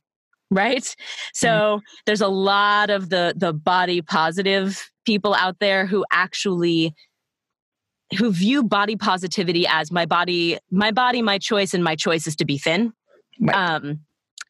[0.50, 0.96] Right.
[1.32, 1.84] So mm-hmm.
[2.06, 6.92] there's a lot of the the body positive people out there who actually
[8.18, 12.34] who view body positivity as my body, my body, my choice, and my choice is
[12.36, 12.92] to be thin.
[13.40, 13.54] Right.
[13.54, 14.00] Um,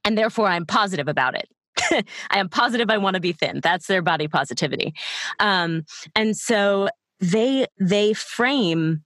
[0.02, 1.46] and therefore, I'm positive about it.
[2.30, 3.60] I am positive I want to be thin.
[3.62, 4.94] That's their body positivity.
[5.38, 6.88] Um, and so
[7.20, 9.04] they they frame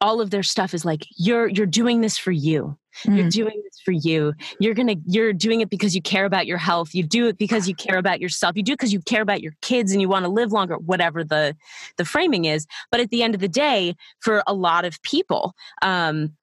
[0.00, 3.16] all of their stuff as like you're you're doing this for you Mm.
[3.16, 4.34] You're doing this for you.
[4.60, 6.94] You're to you're doing it because you care about your health.
[6.94, 8.56] You do it because you care about yourself.
[8.56, 10.76] You do it because you care about your kids and you want to live longer,
[10.76, 11.56] whatever the
[11.96, 12.66] the framing is.
[12.90, 16.36] But at the end of the day, for a lot of people, um,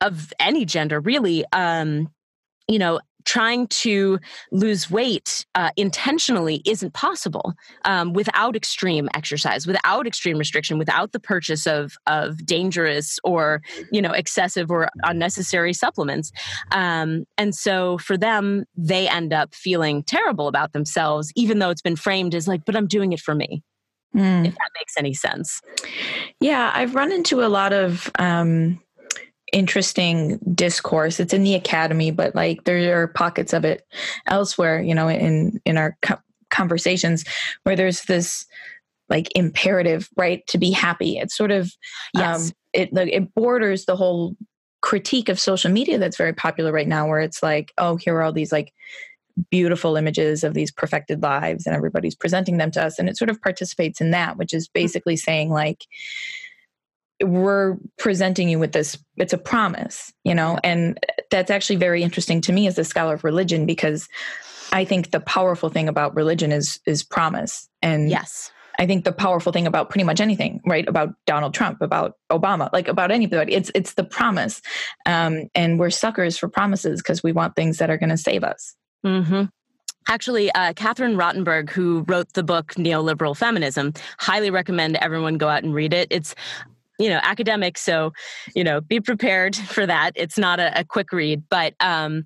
[0.00, 2.08] of any gender, really, um,
[2.68, 4.18] you know, trying to
[4.52, 7.52] lose weight uh, intentionally isn't possible
[7.84, 13.60] um, without extreme exercise, without extreme restriction, without the purchase of of dangerous or
[13.92, 16.32] you know excessive or unnecessary supplements.
[16.72, 21.82] Um, and so for them, they end up feeling terrible about themselves, even though it's
[21.82, 23.62] been framed as like, "But I'm doing it for me."
[24.16, 24.46] Mm.
[24.46, 25.60] If that makes any sense.
[26.40, 28.10] Yeah, I've run into a lot of.
[28.18, 28.80] Um,
[29.52, 33.86] interesting discourse it's in the academy but like there are pockets of it
[34.26, 36.18] elsewhere you know in in our co-
[36.50, 37.24] conversations
[37.62, 38.46] where there's this
[39.08, 41.72] like imperative right to be happy it's sort of
[42.14, 42.46] yes.
[42.46, 44.36] um it like it borders the whole
[44.80, 48.22] critique of social media that's very popular right now where it's like oh here are
[48.22, 48.72] all these like
[49.50, 53.30] beautiful images of these perfected lives and everybody's presenting them to us and it sort
[53.30, 54.82] of participates in that which is mm-hmm.
[54.82, 55.86] basically saying like
[57.22, 60.58] we're presenting you with this it's a promise you know?
[60.62, 60.98] And
[61.30, 64.08] that's actually very interesting to me as a scholar of religion because
[64.72, 67.68] i think the powerful thing about religion is is promise.
[67.82, 68.50] And yes.
[68.80, 70.86] I think the powerful thing about pretty much anything right?
[70.86, 74.60] About donald trump about obama like about anybody it's it's the promise.
[75.06, 78.44] Um, and we're suckers for promises because we want things that are going to save
[78.44, 78.74] us.
[79.04, 79.44] Mm-hmm.
[80.10, 85.64] Actually, uh, Catherine Rottenberg, who wrote the book Neoliberal Feminism, highly recommend everyone go out
[85.64, 86.08] and read it.
[86.10, 86.34] It's
[86.98, 88.12] you know academic so
[88.54, 90.12] you know be prepared for that.
[90.14, 92.24] It's not a, a quick read but um,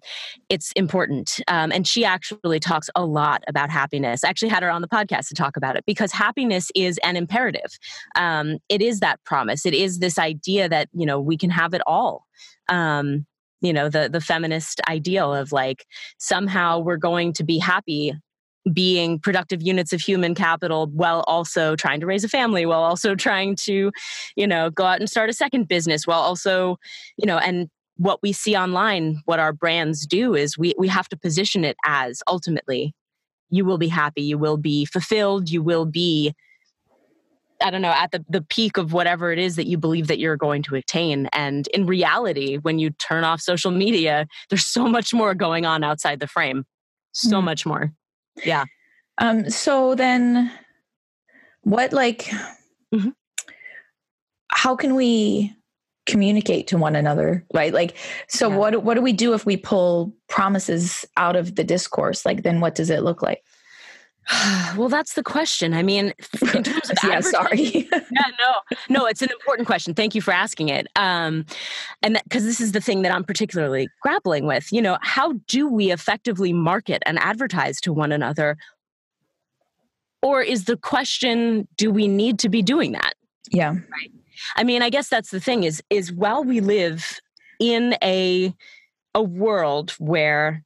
[0.48, 4.24] it's important um, and she actually talks a lot about happiness.
[4.24, 7.16] I actually had her on the podcast to talk about it because happiness is an
[7.16, 7.78] imperative.
[8.16, 9.66] Um, it is that promise.
[9.66, 12.26] It is this idea that you know we can have it all.
[12.68, 13.26] Um,
[13.60, 15.86] you know the the feminist ideal of like
[16.18, 18.12] somehow we're going to be happy
[18.72, 23.14] being productive units of human capital while also trying to raise a family while also
[23.16, 23.90] trying to
[24.36, 26.76] you know go out and start a second business while also
[27.16, 31.08] you know and what we see online what our brands do is we we have
[31.08, 32.94] to position it as ultimately
[33.50, 36.32] you will be happy you will be fulfilled you will be
[37.64, 40.18] I don't know, at the, the peak of whatever it is that you believe that
[40.18, 41.28] you're going to attain.
[41.32, 45.84] And in reality, when you turn off social media, there's so much more going on
[45.84, 46.64] outside the frame.
[47.12, 47.44] So mm.
[47.44, 47.92] much more.
[48.44, 48.64] Yeah.
[49.18, 50.50] Um, so then
[51.62, 52.30] what like
[52.92, 53.10] mm-hmm.
[54.48, 55.54] how can we
[56.06, 57.96] communicate to one another right like
[58.28, 58.56] so yeah.
[58.56, 62.60] what what do we do if we pull promises out of the discourse like then
[62.60, 63.44] what does it look like
[64.76, 65.74] well that's the question.
[65.74, 66.12] I mean
[66.54, 67.88] in terms of yeah sorry.
[68.12, 68.54] Yeah no.
[68.88, 69.94] No it's an important question.
[69.94, 70.86] Thank you for asking it.
[70.96, 71.44] Um
[72.02, 74.72] and because this is the thing that i'm particularly grappling with.
[74.72, 78.56] You know how do we effectively market and advertise to one another?
[80.22, 83.14] Or is the question do we need to be doing that?
[83.50, 83.70] Yeah.
[83.70, 84.12] Right?
[84.56, 87.20] I mean i guess that's the thing is is while we live
[87.60, 88.54] in a
[89.14, 90.64] a world where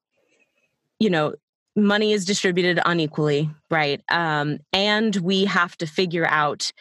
[0.99, 1.35] you know
[1.77, 6.73] money is distributed unequally right um, and we have to figure out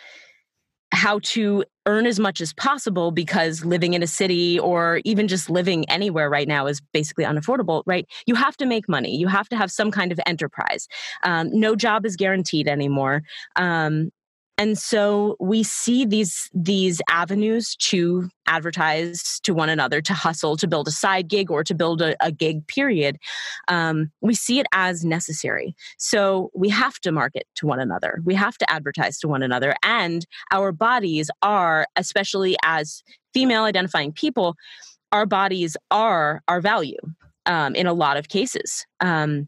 [0.91, 5.49] how to earn as much as possible because living in a city or even just
[5.49, 8.07] living anywhere right now is basically unaffordable, right?
[8.25, 9.15] You have to make money.
[9.15, 10.87] You have to have some kind of enterprise.
[11.23, 13.21] Um, no job is guaranteed anymore.
[13.55, 14.09] Um,
[14.57, 20.67] and so we see these these avenues to advertise to one another to hustle to
[20.67, 23.17] build a side gig or to build a, a gig period.
[23.67, 25.75] Um, we see it as necessary.
[25.97, 28.21] So we have to market to one another.
[28.23, 29.75] We have to advertise to one another.
[29.83, 34.55] And our bodies are especially as female identifying people
[35.11, 36.99] our bodies are our value
[37.45, 38.85] um, in a lot of cases.
[38.99, 39.47] Um,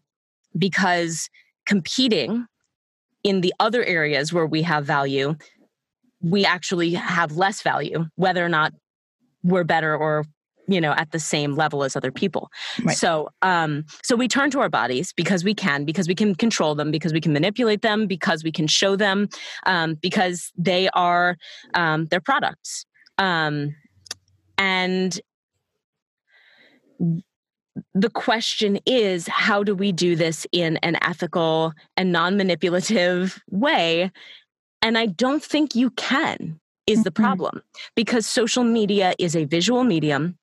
[0.57, 1.29] because
[1.65, 2.45] competing
[3.23, 5.35] in the other areas where we have value,
[6.21, 8.73] we actually have less value, whether or not
[9.43, 10.25] we're better or
[10.67, 12.49] you know at the same level as other people
[12.83, 12.97] right.
[12.97, 16.75] so um so we turn to our bodies because we can because we can control
[16.75, 19.29] them because we can manipulate them because we can show them
[19.65, 21.37] um because they are
[21.73, 22.85] um their products
[23.17, 23.73] um
[24.57, 25.21] and
[27.93, 34.11] the question is how do we do this in an ethical and non-manipulative way?
[34.81, 37.23] And i don't think you can is the mm-hmm.
[37.23, 37.61] problem
[37.95, 40.37] because social media is a visual medium.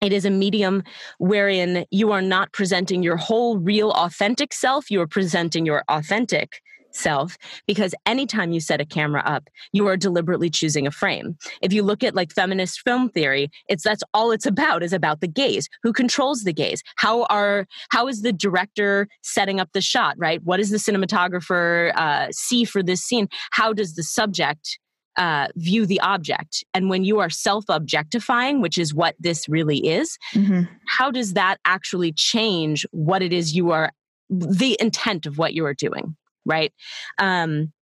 [0.00, 0.82] It is a medium
[1.18, 6.62] wherein you are not presenting your whole real authentic self you are presenting your authentic
[6.92, 11.72] self because anytime you set a camera up you are deliberately choosing a frame if
[11.72, 15.28] you look at like feminist film theory it's that's all it's about is about the
[15.28, 20.14] gaze who controls the gaze how are how is the director setting up the shot
[20.18, 24.78] right what does the cinematographer uh, see for this scene how does the subject
[25.16, 26.64] uh, view the object.
[26.72, 30.62] And when you are self objectifying, which is what this really is, mm-hmm.
[30.86, 33.92] how does that actually change what it is you are,
[34.30, 36.16] the intent of what you are doing?
[36.50, 36.72] Right?
[37.18, 37.72] Um,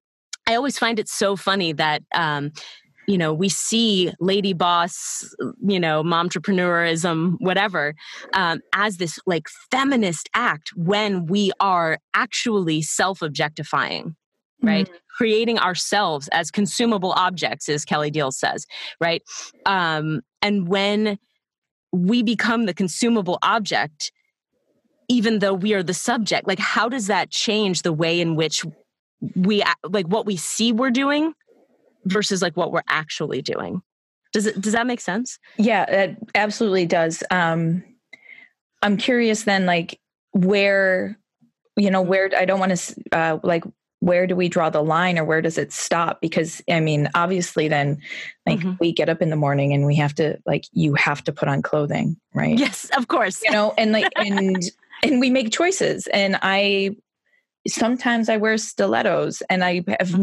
[0.47, 2.53] I always find it so funny that um,
[3.09, 5.35] you know we see lady boss
[5.67, 7.95] you know entrepreneurism whatever
[8.35, 14.15] um, as this like feminist act when we are actually self-objectifying
[14.63, 14.97] right mm-hmm.
[15.17, 18.67] creating ourselves as consumable objects as kelly Diels says
[19.01, 19.23] right
[19.67, 21.19] um, and when
[21.93, 24.13] we become the consumable object
[25.09, 28.65] even though we are the subject like how does that change the way in which
[29.35, 31.35] we like what we see we're doing
[32.05, 33.83] versus like what we're actually doing?
[34.33, 35.39] Does it does that make sense?
[35.57, 37.23] Yeah it absolutely does.
[37.31, 37.83] Um
[38.81, 39.99] i'm curious then like
[40.31, 41.19] where
[41.77, 43.65] you know where i don't want to uh like
[44.01, 46.21] where do we draw the line or where does it stop?
[46.21, 48.01] Because i mean obviously then
[48.47, 48.75] like mm-hmm.
[48.79, 51.49] we get up in the morning and we have to like you have to put
[51.49, 52.59] on clothing right?
[52.59, 53.43] Yes of course.
[53.43, 54.63] You know and like and
[55.03, 56.91] and we make choices and i
[57.67, 60.19] sometimes i wear stilettos and i have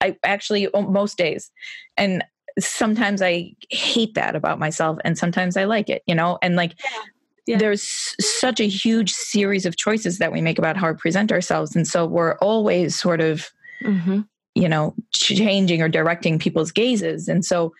[0.00, 1.50] i actually most days
[1.96, 2.24] and
[2.58, 6.74] sometimes i hate that about myself and sometimes i like it you know and like
[6.84, 7.02] yeah.
[7.46, 7.58] Yeah.
[7.58, 11.74] there's such a huge series of choices that we make about how we present ourselves
[11.74, 13.48] and so we're always sort of
[13.82, 14.20] mm-hmm.
[14.54, 17.72] you know changing or directing people's gazes and so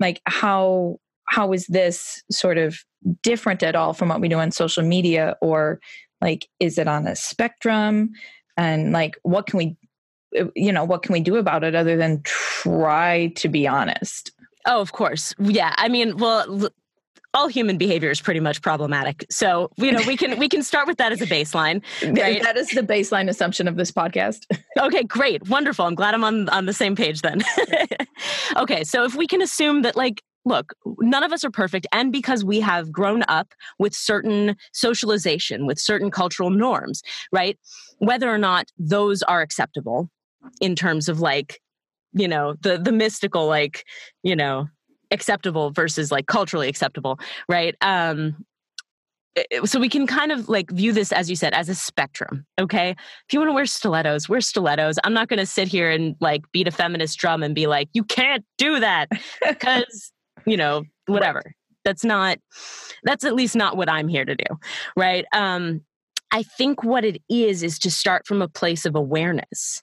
[0.00, 2.78] like how how is this sort of
[3.22, 5.36] different at all from what we do on social media?
[5.40, 5.80] Or
[6.20, 8.10] like is it on a spectrum?
[8.56, 9.76] And like what can we
[10.54, 14.32] you know what can we do about it other than try to be honest?
[14.66, 15.34] Oh of course.
[15.38, 15.74] Yeah.
[15.76, 16.68] I mean well
[17.34, 19.26] all human behavior is pretty much problematic.
[19.30, 21.82] So you know we can we can start with that as a baseline
[22.18, 22.42] right?
[22.42, 24.44] that is the baseline assumption of this podcast.
[24.78, 25.48] Okay great.
[25.48, 25.84] Wonderful.
[25.86, 27.42] I'm glad i'm on on the same page then.
[28.56, 28.82] Okay.
[28.82, 31.86] So if we can assume that like look, none of us are perfect.
[31.92, 37.58] And because we have grown up with certain socialization, with certain cultural norms, right?
[37.98, 40.08] Whether or not those are acceptable
[40.60, 41.60] in terms of like,
[42.12, 43.84] you know, the the mystical, like,
[44.22, 44.68] you know,
[45.10, 47.74] acceptable versus like culturally acceptable, right?
[47.82, 48.44] Um,
[49.64, 52.90] so we can kind of like view this as you said as a spectrum okay
[52.90, 56.16] if you want to wear stilettos wear stilettos i'm not going to sit here and
[56.20, 59.08] like beat a feminist drum and be like you can't do that
[59.48, 60.12] because
[60.48, 61.42] you know, whatever.
[61.44, 61.54] Right.
[61.84, 62.38] That's not,
[63.04, 64.58] that's at least not what I'm here to do.
[64.96, 65.24] Right.
[65.32, 65.82] Um,
[66.30, 69.82] I think what it is is to start from a place of awareness,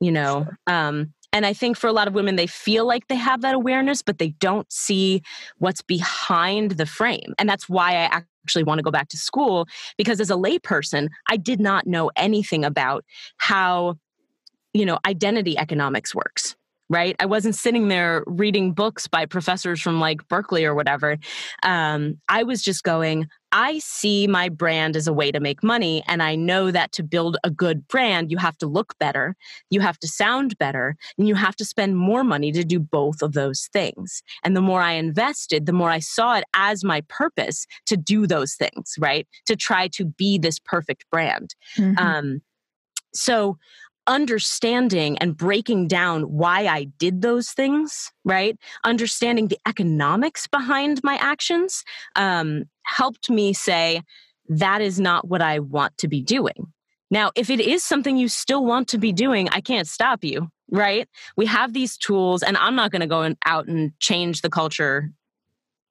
[0.00, 0.44] you know.
[0.44, 0.58] Sure.
[0.74, 3.54] Um, and I think for a lot of women, they feel like they have that
[3.54, 5.22] awareness, but they don't see
[5.58, 7.34] what's behind the frame.
[7.38, 9.66] And that's why I actually want to go back to school
[9.98, 13.04] because as a layperson, I did not know anything about
[13.36, 13.98] how,
[14.72, 16.56] you know, identity economics works
[16.88, 17.14] right?
[17.20, 21.18] I wasn't sitting there reading books by professors from like Berkeley or whatever.
[21.62, 26.02] Um, I was just going, I see my brand as a way to make money.
[26.06, 29.36] And I know that to build a good brand, you have to look better,
[29.70, 33.22] you have to sound better, and you have to spend more money to do both
[33.22, 34.22] of those things.
[34.44, 38.26] And the more I invested, the more I saw it as my purpose to do
[38.26, 39.26] those things, right?
[39.46, 41.54] To try to be this perfect brand.
[41.76, 41.98] Mm-hmm.
[41.98, 42.42] Um,
[43.14, 43.56] so
[44.08, 48.58] understanding and breaking down why I did those things, right?
[48.82, 51.84] Understanding the economics behind my actions
[52.16, 54.02] um, helped me say,
[54.48, 56.72] that is not what I want to be doing.
[57.10, 60.48] Now, if it is something you still want to be doing, I can't stop you,
[60.70, 61.08] right?
[61.36, 65.10] We have these tools, and I'm not going to go out and change the culture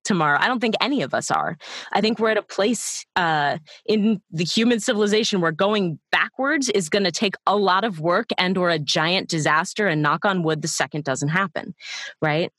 [0.04, 0.38] tomorrow.
[0.40, 1.58] I don't think any of us are.
[1.92, 6.88] I think we're at a place uh, in the human civilization where going backwards is
[6.88, 10.42] going to take a lot of work and or a giant disaster and knock on
[10.42, 11.74] wood the second doesn't happen
[12.22, 12.52] right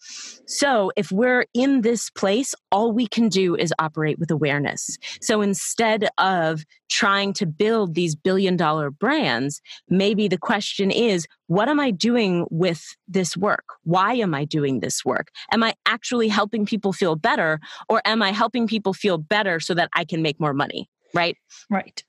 [0.46, 5.42] so if we're in this place all we can do is operate with awareness so
[5.42, 11.80] instead of trying to build these billion dollar brands maybe the question is what am
[11.80, 13.66] I doing with this work?
[13.84, 15.32] Why am I doing this work?
[15.52, 19.74] Am I actually helping people feel better or am I helping people feel better so
[19.74, 20.92] that I can make more money?
[21.12, 21.38] Right?
[21.68, 22.04] Right.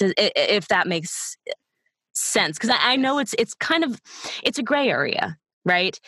[0.00, 1.36] If that makes
[2.14, 4.00] sense because I know it's it's kind of
[4.44, 5.98] it's a gray area right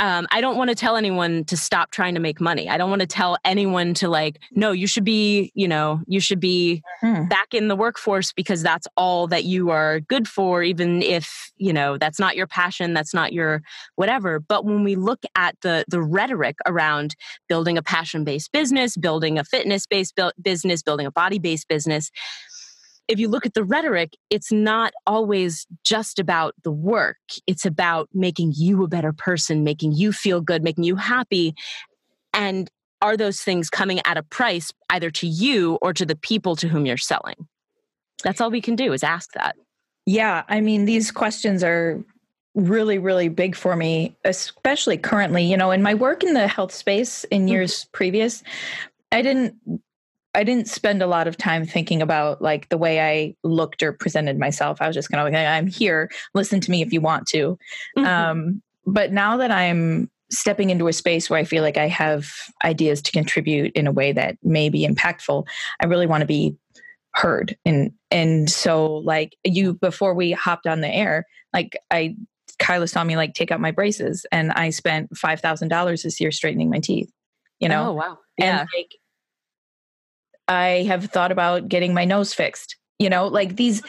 [0.00, 2.68] um, I don't want to tell anyone to stop trying to make money.
[2.68, 6.20] I don't want to tell anyone to like, no, you should be, you know, you
[6.20, 7.26] should be mm-hmm.
[7.26, 11.72] back in the workforce because that's all that you are good for, even if, you
[11.72, 13.60] know, that's not your passion, that's not your
[13.96, 14.38] whatever.
[14.38, 17.16] But when we look at the the rhetoric around
[17.48, 22.12] building a passion-based business, building a fitness-based business, building a body-based business,
[23.08, 27.16] if you look at the rhetoric, it's not always just about the work.
[27.46, 31.54] It's about making you a better person, making you feel good, making you happy.
[32.34, 36.54] And are those things coming at a price either to you or to the people
[36.56, 37.48] to whom you're selling?
[38.22, 39.56] That's all we can do is ask that.
[40.04, 40.42] Yeah.
[40.48, 42.02] I mean, these questions are
[42.54, 45.44] really, really big for me, especially currently.
[45.44, 47.48] You know, in my work in the health space in mm-hmm.
[47.48, 47.90] years mm-hmm.
[47.92, 48.42] previous,
[49.12, 49.54] I didn't
[50.34, 53.92] I didn't spend a lot of time thinking about like the way I looked or
[53.92, 54.80] presented myself.
[54.80, 56.10] I was just kind of like, I'm here.
[56.34, 57.58] Listen to me if you want to.
[57.96, 58.06] Mm-hmm.
[58.06, 62.30] Um, but now that I'm stepping into a space where I feel like I have
[62.64, 65.46] ideas to contribute in a way that may be impactful,
[65.80, 66.56] I really want to be
[67.14, 67.56] heard.
[67.64, 72.16] And and so like you before we hopped on the air, like I
[72.58, 76.20] Kyla saw me like take out my braces and I spent five thousand dollars this
[76.20, 77.10] year straightening my teeth.
[77.60, 77.90] You know?
[77.90, 78.18] Oh wow.
[78.36, 78.60] Yeah.
[78.60, 78.94] And like
[80.48, 82.76] I have thought about getting my nose fixed.
[82.98, 83.82] You know, like these,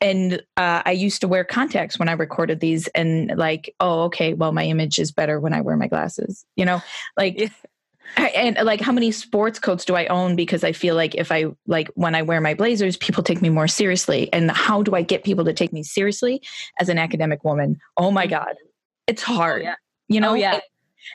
[0.00, 4.34] and uh, I used to wear contacts when I recorded these, and like, oh, okay,
[4.34, 6.44] well, my image is better when I wear my glasses.
[6.56, 6.82] You know,
[7.16, 7.38] like.
[7.38, 7.48] Yeah.
[8.34, 11.46] and like how many sports coats do i own because i feel like if i
[11.66, 15.00] like when i wear my blazers people take me more seriously and how do i
[15.00, 16.42] get people to take me seriously
[16.78, 18.34] as an academic woman oh my mm-hmm.
[18.34, 18.56] god
[19.06, 19.74] it's hard oh, yeah.
[20.08, 20.60] you know oh, yeah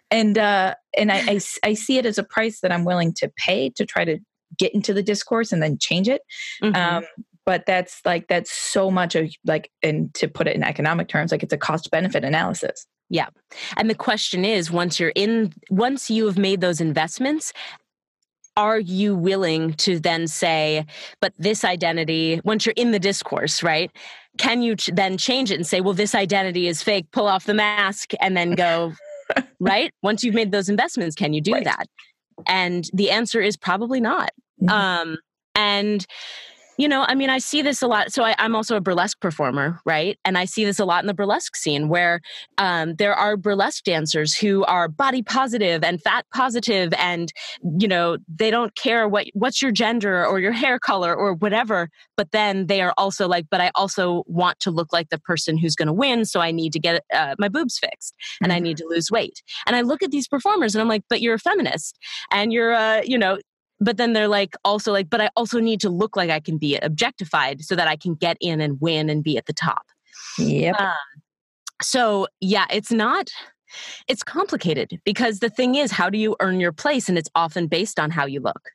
[0.10, 3.32] and uh and I, I i see it as a price that i'm willing to
[3.38, 4.18] pay to try to
[4.58, 6.22] get into the discourse and then change it.
[6.62, 6.76] Mm-hmm.
[6.76, 7.06] Um,
[7.48, 11.32] but that's like that's so much of like and to put it in economic terms
[11.32, 13.30] like it's a cost benefit analysis yeah
[13.78, 17.54] and the question is once you're in once you have made those investments
[18.58, 20.86] are you willing to then say
[21.22, 23.92] but this identity once you're in the discourse right
[24.38, 27.46] can you ch- then change it and say well this identity is fake pull off
[27.46, 28.92] the mask and then go
[29.60, 31.64] right once you've made those investments can you do right.
[31.64, 31.88] that
[32.46, 34.32] and the answer is probably not.
[34.62, 34.70] Mm-hmm.
[34.70, 35.18] Um,
[35.56, 36.06] and
[36.78, 38.14] you know, I mean, I see this a lot.
[38.14, 40.18] So I, am also a burlesque performer, right?
[40.24, 42.22] And I see this a lot in the burlesque scene where
[42.58, 47.32] um, there are burlesque dancers who are body positive and fat positive, and
[47.80, 51.90] you know, they don't care what what's your gender or your hair color or whatever.
[52.16, 55.58] But then they are also like, but I also want to look like the person
[55.58, 58.58] who's going to win, so I need to get uh, my boobs fixed and mm-hmm.
[58.58, 59.42] I need to lose weight.
[59.66, 61.98] And I look at these performers and I'm like, but you're a feminist
[62.32, 63.40] and you're, uh, you know,
[63.80, 66.58] but then they're like also like but i also need to look like i can
[66.58, 69.86] be objectified so that i can get in and win and be at the top.
[70.40, 70.80] Yep.
[70.80, 70.94] Um,
[71.82, 73.30] so yeah it's not
[74.08, 77.10] it's complicated because the thing is how do you earn your place?
[77.10, 78.70] And it's often based on how you look.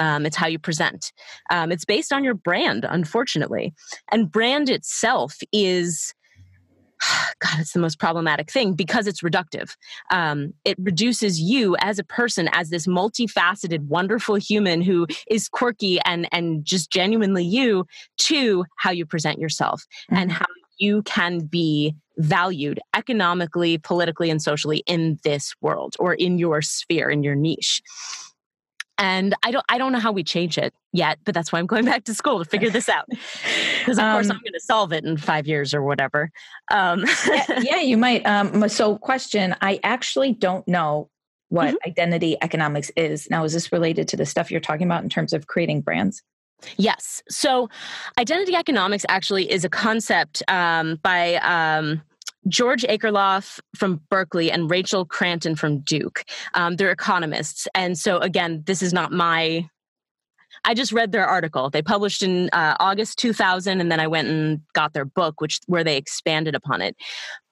[0.00, 1.12] Um, it's how you present.
[1.50, 3.74] Um, it's based on your brand unfortunately.
[4.12, 6.14] And brand itself is
[7.40, 9.76] God, it's the most problematic thing because it's reductive.
[10.10, 16.00] Um, it reduces you as a person, as this multifaceted, wonderful human who is quirky
[16.04, 17.86] and and just genuinely you,
[18.18, 20.22] to how you present yourself mm-hmm.
[20.22, 20.46] and how
[20.78, 27.10] you can be valued economically, politically, and socially in this world or in your sphere,
[27.10, 27.82] in your niche
[28.98, 31.66] and i don't i don't know how we change it yet but that's why i'm
[31.66, 33.06] going back to school to figure this out
[33.78, 36.30] because of um, course i'm going to solve it in five years or whatever
[36.70, 41.08] um, yeah, yeah, you might um, so question i actually don't know
[41.48, 41.88] what mm-hmm.
[41.88, 45.32] identity economics is now is this related to the stuff you're talking about in terms
[45.32, 46.22] of creating brands
[46.76, 47.22] Yes.
[47.28, 47.68] So,
[48.18, 52.02] identity economics actually is a concept um, by um,
[52.48, 56.24] George Akerlof from Berkeley and Rachel Kranton from Duke.
[56.54, 57.68] Um, they're economists.
[57.74, 59.68] And so, again, this is not my
[60.64, 61.70] I just read their article.
[61.70, 65.60] They published in uh, August 2000, and then I went and got their book, which
[65.66, 66.96] where they expanded upon it.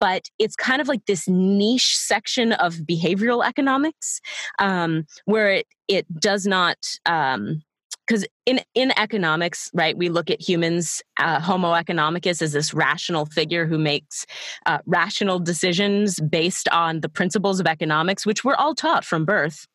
[0.00, 4.20] But it's kind of like this niche section of behavioral economics,
[4.58, 6.78] um, where it it does not.
[7.06, 7.62] Um,
[8.06, 13.26] because in in economics right we look at humans uh, homo economicus as this rational
[13.26, 14.26] figure who makes
[14.66, 19.66] uh, rational decisions based on the principles of economics which we're all taught from birth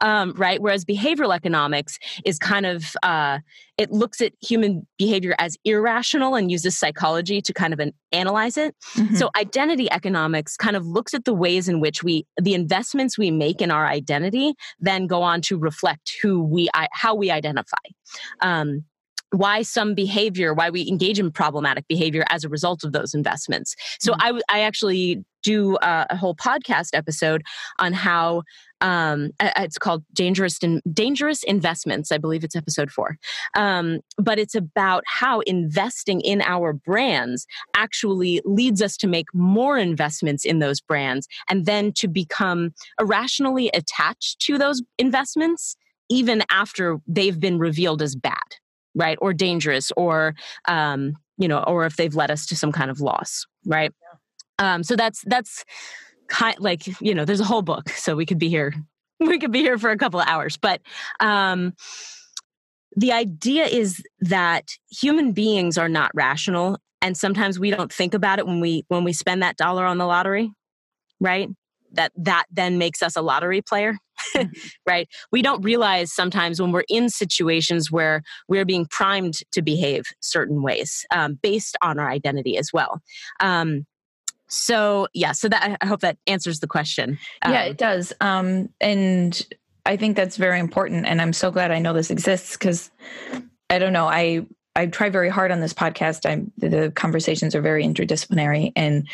[0.00, 0.60] um, right?
[0.60, 3.38] Whereas behavioral economics is kind of uh,
[3.78, 8.56] it looks at human behavior as irrational and uses psychology to kind of an, analyze
[8.56, 8.74] it.
[8.94, 9.16] Mm-hmm.
[9.16, 13.30] So identity economics kind of looks at the ways in which we the investments we
[13.30, 17.76] make in our identity then go on to reflect who we how we identify.
[18.40, 18.84] Um,
[19.30, 23.74] why some behavior, why we engage in problematic behavior as a result of those investments.
[23.98, 24.36] So mm-hmm.
[24.36, 27.42] I, I actually do a, a, whole podcast episode
[27.78, 28.42] on how
[28.80, 33.16] um, it's called dangerous in, dangerous investments i believe it's episode four
[33.56, 39.78] um, but it's about how investing in our brands actually leads us to make more
[39.78, 45.76] investments in those brands and then to become irrationally attached to those investments
[46.08, 48.56] even after they've been revealed as bad
[48.94, 50.34] right or dangerous or
[50.68, 54.18] um, you know or if they've led us to some kind of loss right yeah.
[54.58, 55.64] Um, so that's that's
[56.28, 58.72] kind like you know there's a whole book so we could be here
[59.20, 60.80] we could be here for a couple of hours but
[61.20, 61.72] um
[62.96, 68.38] the idea is that human beings are not rational and sometimes we don't think about
[68.38, 70.50] it when we when we spend that dollar on the lottery
[71.20, 71.48] right?
[71.92, 73.96] That that then makes us a lottery player
[74.36, 74.50] mm-hmm.
[74.86, 75.08] right?
[75.32, 80.62] We don't realize sometimes when we're in situations where we're being primed to behave certain
[80.62, 83.00] ways um, based on our identity as well.
[83.40, 83.86] Um,
[84.48, 88.68] so yeah so that i hope that answers the question um, yeah it does um,
[88.80, 89.46] and
[89.86, 92.90] i think that's very important and i'm so glad i know this exists because
[93.70, 94.44] i don't know i
[94.76, 96.28] I try very hard on this podcast.
[96.28, 99.08] I'm the conversations are very interdisciplinary and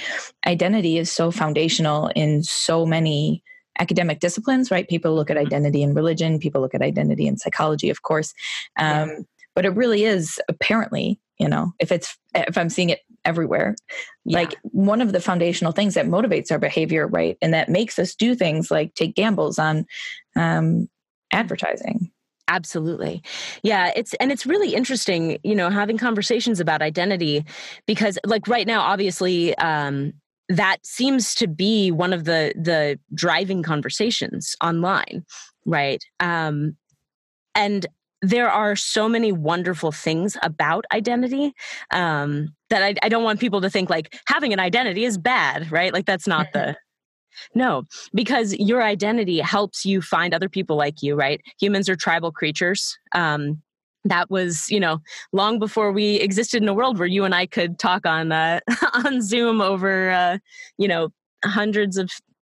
[0.47, 3.43] identity is so foundational in so many
[3.79, 4.89] academic disciplines, right?
[4.89, 5.47] People look at mm-hmm.
[5.47, 8.33] identity in religion, people look at identity in psychology, of course.
[8.79, 9.27] Um.
[9.55, 13.77] But it really is apparently, you know, if it's if I'm seeing it everywhere,
[14.25, 14.39] yeah.
[14.39, 18.15] like one of the foundational things that motivates our behavior, right, and that makes us
[18.15, 19.87] do things like take gambles on
[20.37, 20.89] um,
[21.33, 22.11] advertising
[22.51, 23.23] Absolutely.
[23.63, 27.45] Yeah, it's and it's really interesting, you know, having conversations about identity
[27.87, 30.13] because like right now obviously um
[30.49, 35.25] that seems to be one of the the driving conversations online,
[35.65, 36.03] right?
[36.19, 36.77] Um
[37.55, 37.87] and
[38.23, 41.55] there are so many wonderful things about identity
[41.91, 45.73] um, that I, I, don't want people to think like having an identity is bad,
[45.73, 45.93] right?
[45.93, 46.77] Like that's not the
[47.55, 51.41] no, because your identity helps you find other people like you, right?
[51.61, 52.99] Humans are tribal creatures.
[53.15, 53.63] Um,
[54.05, 54.99] that was, you know,
[55.33, 58.61] long before we existed in a world where you and I could talk on uh,
[59.05, 60.39] on Zoom over, uh,
[60.79, 61.11] you know,
[61.45, 62.11] hundreds of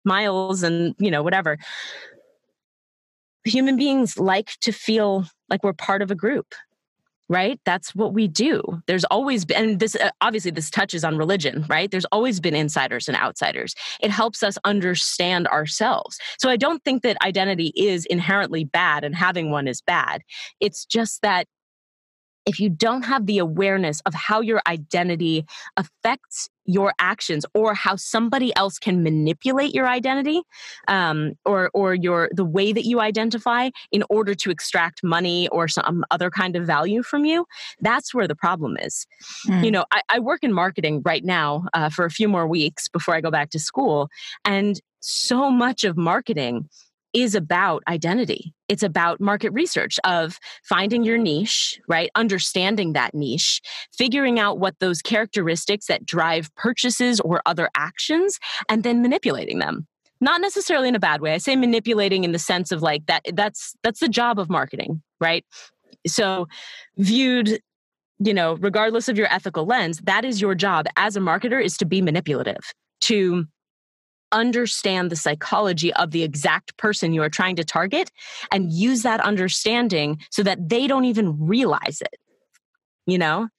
[0.03, 1.57] miles and you know whatever.
[3.43, 6.53] Human beings like to feel like we're part of a group
[7.31, 7.61] right?
[7.63, 8.61] That's what we do.
[8.87, 11.89] There's always been and this uh, obviously this touches on religion right?
[11.89, 13.73] There's always been insiders and outsiders.
[14.01, 16.19] It helps us understand ourselves.
[16.37, 20.23] So i don't think that identity is inherently bad and having one is bad.
[20.59, 21.47] It's just that
[22.45, 25.45] if you don't have the awareness of how your identity
[25.77, 30.41] affects your actions or how somebody else can manipulate your identity
[30.87, 35.67] um, or or your the way that you identify in order to extract money or
[35.67, 37.45] some other kind of value from you
[37.81, 39.05] that's where the problem is
[39.47, 39.63] mm.
[39.63, 42.87] you know I, I, work in marketing right now uh, for a few more weeks
[42.87, 44.09] before i go back to school
[44.45, 46.69] and so much of marketing
[47.13, 48.53] is about identity.
[48.67, 52.09] It's about market research of finding your niche, right?
[52.15, 58.39] Understanding that niche, figuring out what those characteristics that drive purchases or other actions,
[58.69, 59.87] and then manipulating them.
[60.21, 61.33] Not necessarily in a bad way.
[61.33, 65.01] I say manipulating in the sense of like that that's that's the job of marketing,
[65.19, 65.43] right?
[66.07, 66.47] So
[66.97, 67.59] viewed
[68.23, 71.75] you know, regardless of your ethical lens, that is your job as a marketer is
[71.77, 73.45] to be manipulative, to
[74.31, 78.11] understand the psychology of the exact person you are trying to target
[78.51, 82.19] and use that understanding so that they don't even realize it.
[83.05, 83.49] You know,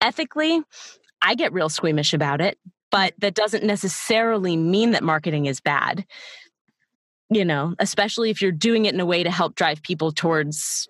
[0.00, 0.60] ethically,
[1.22, 2.58] I get real squeamish about it,
[2.90, 6.04] but that doesn't necessarily mean that marketing is bad.
[7.30, 10.88] You know, especially if you're doing it in a way to help drive people towards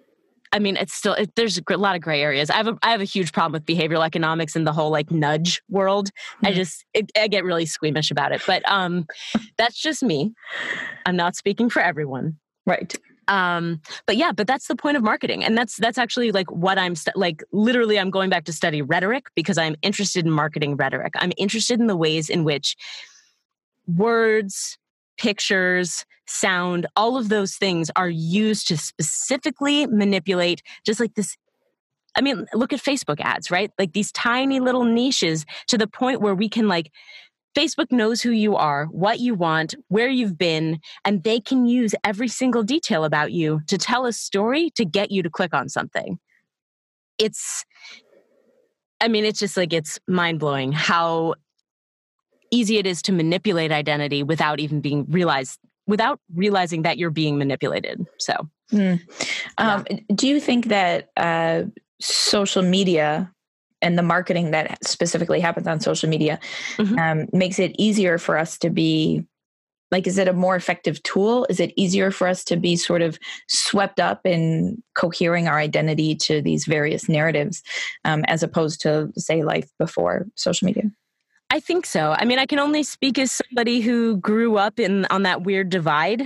[0.52, 2.50] I mean, it's still it, there's a lot of gray areas.
[2.50, 5.10] I have a I have a huge problem with behavioral economics and the whole like
[5.10, 6.08] nudge world.
[6.08, 6.46] Mm-hmm.
[6.46, 9.06] I just it, I get really squeamish about it, but um,
[9.56, 10.32] that's just me.
[11.06, 12.36] I'm not speaking for everyone,
[12.66, 12.94] right?
[13.28, 16.78] Um, but yeah, but that's the point of marketing, and that's that's actually like what
[16.78, 17.42] I'm stu- like.
[17.52, 21.14] Literally, I'm going back to study rhetoric because I'm interested in marketing rhetoric.
[21.16, 22.76] I'm interested in the ways in which
[23.86, 24.76] words,
[25.18, 31.36] pictures, sound, all of those things are used to specifically manipulate just like this.
[32.16, 33.70] I mean, look at Facebook ads, right?
[33.78, 36.90] Like these tiny little niches to the point where we can like
[37.56, 41.94] Facebook knows who you are, what you want, where you've been, and they can use
[42.02, 45.68] every single detail about you to tell a story to get you to click on
[45.68, 46.18] something.
[47.18, 47.64] It's,
[49.00, 51.34] I mean, it's just like it's mind blowing how
[52.52, 57.36] easy it is to manipulate identity without even being realized without realizing that you're being
[57.38, 58.34] manipulated so
[58.72, 59.00] mm.
[59.58, 59.98] um, yeah.
[60.14, 61.62] do you think that uh,
[62.00, 63.32] social media
[63.80, 66.38] and the marketing that specifically happens on social media
[66.76, 66.98] mm-hmm.
[66.98, 69.26] um, makes it easier for us to be
[69.90, 73.02] like is it a more effective tool is it easier for us to be sort
[73.02, 77.62] of swept up in cohering our identity to these various narratives
[78.04, 80.84] um, as opposed to say life before social media
[81.52, 82.16] I think so.
[82.18, 85.68] I mean, I can only speak as somebody who grew up in on that weird
[85.68, 86.20] divide.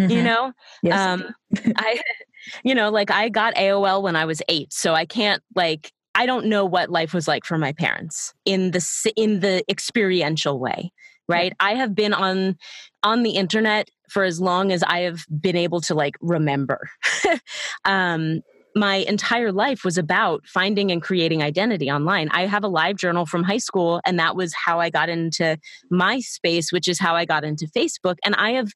[0.00, 0.08] Mm-hmm.
[0.08, 0.52] You know,
[0.84, 0.96] yes.
[0.96, 1.34] um,
[1.76, 2.00] I,
[2.62, 6.26] you know, like I got AOL when I was eight, so I can't like I
[6.26, 10.92] don't know what life was like for my parents in the in the experiential way,
[11.28, 11.52] right?
[11.60, 11.66] Yeah.
[11.66, 12.56] I have been on
[13.02, 16.88] on the internet for as long as I have been able to like remember.
[17.84, 18.42] um,
[18.78, 22.28] my entire life was about finding and creating identity online.
[22.30, 25.58] I have a live journal from high school, and that was how I got into
[25.92, 28.16] MySpace, which is how I got into Facebook.
[28.24, 28.70] And I have,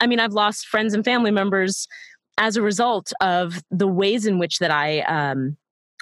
[0.00, 1.86] I mean, I've lost friends and family members
[2.38, 5.56] as a result of the ways in which that I um,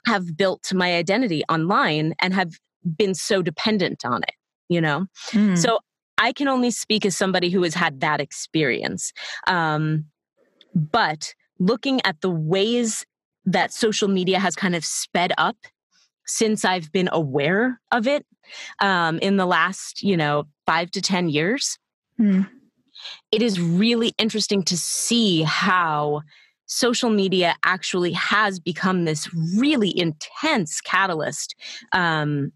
[0.07, 2.53] have built my identity online and have
[2.97, 4.35] been so dependent on it,
[4.69, 5.07] you know?
[5.31, 5.59] Mm.
[5.59, 5.79] So
[6.19, 9.13] I can only speak as somebody who has had that experience.
[9.47, 10.07] Um,
[10.75, 13.05] but looking at the ways
[13.45, 15.57] that social media has kind of sped up
[16.27, 18.25] since I've been aware of it
[18.81, 21.79] um, in the last, you know, five to 10 years.
[22.21, 22.49] Mm.
[23.33, 26.23] It is really interesting to see how
[26.67, 31.55] social media actually has become this really intense catalyst
[31.93, 32.53] um,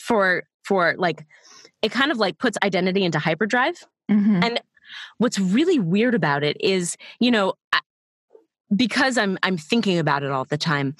[0.00, 1.24] for for like
[1.80, 3.76] it kind of like puts identity into hyperdrive
[4.10, 4.40] mm-hmm.
[4.42, 4.60] and
[5.18, 7.54] what's really weird about it is you know
[8.74, 10.96] because I'm I'm thinking about it all the time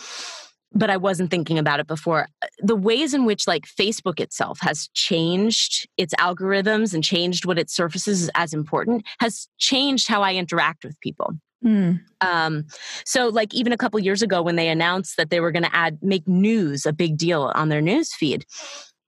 [0.74, 2.28] but I wasn't thinking about it before.
[2.42, 7.58] Uh, the ways in which like Facebook itself has changed its algorithms and changed what
[7.58, 11.32] it surfaces as important has changed how I interact with people.
[11.64, 12.00] Mm.
[12.20, 12.64] Um,
[13.04, 15.74] so like even a couple years ago when they announced that they were going to
[15.74, 18.44] add make news a big deal on their news feed,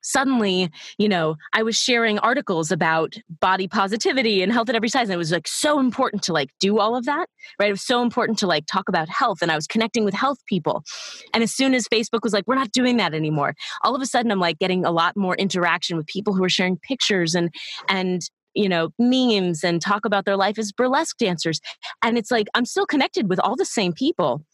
[0.05, 5.09] suddenly, you know, I was sharing articles about body positivity and health at every size.
[5.09, 7.27] And it was like so important to like do all of that,
[7.59, 7.69] right?
[7.69, 9.43] It was so important to like talk about health.
[9.43, 10.85] And I was connecting with health people.
[11.33, 14.07] And as soon as Facebook was like, we're not doing that anymore, all of a
[14.07, 17.53] sudden I'm like getting a lot more interaction with people who are sharing pictures and,
[17.89, 18.23] and,
[18.55, 21.61] you know, memes and talk about their life as burlesque dancers.
[22.03, 24.45] And it's like, I'm still connected with all the same people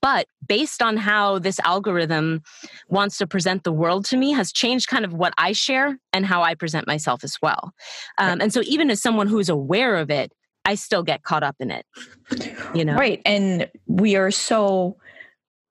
[0.00, 2.42] but based on how this algorithm
[2.88, 6.26] wants to present the world to me has changed kind of what i share and
[6.26, 7.72] how i present myself as well.
[8.18, 10.32] Um, and so even as someone who's aware of it
[10.64, 11.86] i still get caught up in it
[12.74, 12.96] you know?
[12.96, 14.96] Right and we are so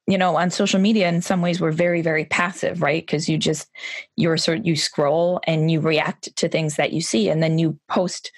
[0.08, 3.02] you know on social media in some ways we're very very passive right?
[3.02, 3.68] Because you just
[4.18, 7.60] you're sort of, you scroll and you react to things that you see and then
[7.60, 8.32] you post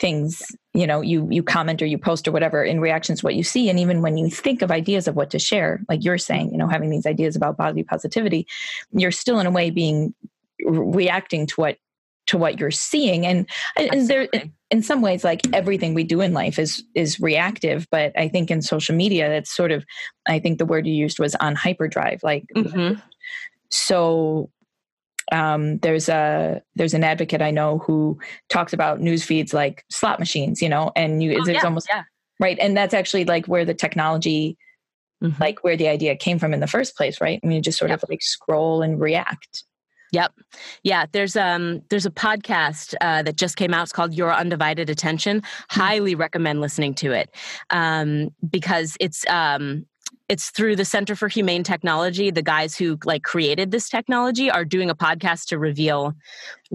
[0.00, 0.42] things
[0.72, 3.44] you know you you comment or you post or whatever in reactions to what you
[3.44, 3.70] see.
[3.70, 6.58] And even when you think of ideas of what to share like you're saying you
[6.58, 8.46] know having these ideas about body positivity
[8.92, 10.14] you're still in a way being
[10.66, 11.76] reacting to what
[12.26, 13.26] to what you're seeing.
[13.26, 14.28] And and there
[14.70, 17.86] in some ways like everything we do in life is is reactive.
[17.90, 19.84] But i think in social media that's sort of
[20.26, 22.98] i think the word you used was on hyperdrive like mm-hmm.
[23.70, 24.50] so
[25.32, 28.18] um, there's a there's an advocate I know who
[28.48, 32.04] talks about news feeds like slot machines, you know, and you oh, yeah, almost yeah.
[32.40, 34.56] right, and that's actually like where the technology,
[35.22, 35.40] mm-hmm.
[35.40, 37.40] like where the idea came from in the first place, right?
[37.42, 38.02] I mean, you just sort yep.
[38.02, 39.64] of like scroll and react.
[40.12, 40.32] Yep.
[40.84, 43.82] Yeah, there's um there's a podcast uh, that just came out.
[43.82, 45.40] It's called Your Undivided Attention.
[45.40, 45.80] Mm-hmm.
[45.80, 47.34] Highly recommend listening to it
[47.70, 49.86] um, because it's um
[50.28, 52.30] it's through the Center for Humane Technology.
[52.30, 56.14] The guys who like created this technology are doing a podcast to reveal.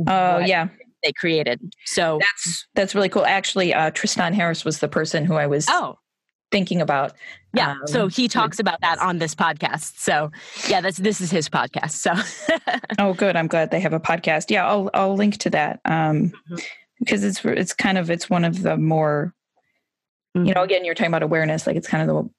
[0.08, 0.70] Oh yeah,
[1.04, 1.60] they created.
[1.86, 3.26] So that's that's really cool.
[3.26, 5.98] Actually, uh, Tristan Harris was the person who I was oh
[6.52, 7.14] thinking about.
[7.54, 7.72] Yeah.
[7.72, 9.98] Um, so he talks about that on this podcast.
[9.98, 10.32] So
[10.68, 11.92] yeah, that's this is his podcast.
[11.92, 12.14] So
[13.00, 13.36] Oh good.
[13.36, 14.50] I'm glad they have a podcast.
[14.50, 15.80] Yeah, I'll I'll link to that.
[15.86, 16.56] Um mm-hmm.
[17.00, 19.34] because it's it's kind of it's one of the more
[20.36, 20.46] mm-hmm.
[20.46, 20.66] you know, mm-hmm.
[20.66, 22.30] again, you're talking about awareness, like it's kind of the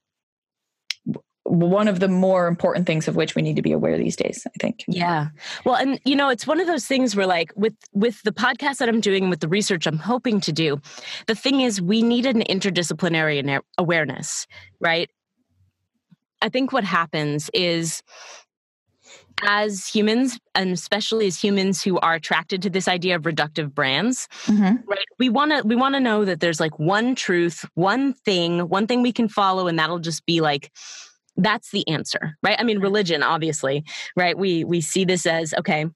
[1.51, 4.47] one of the more important things of which we need to be aware these days
[4.47, 4.85] i think.
[4.89, 5.29] Yeah.
[5.65, 8.79] Well and you know it's one of those things where like with with the podcast
[8.79, 10.81] that i'm doing with the research i'm hoping to do
[11.27, 14.47] the thing is we need an interdisciplinary awareness
[14.81, 15.11] right?
[16.43, 18.03] I think what happens is
[19.43, 24.29] as humans and especially as humans who are attracted to this idea of reductive brands
[24.45, 24.77] mm-hmm.
[24.87, 28.69] right we want to we want to know that there's like one truth one thing
[28.69, 30.71] one thing we can follow and that'll just be like
[31.37, 32.57] that's the answer right?
[32.59, 33.85] I mean religion obviously
[34.17, 34.37] right?
[34.37, 35.87] We we see this as okay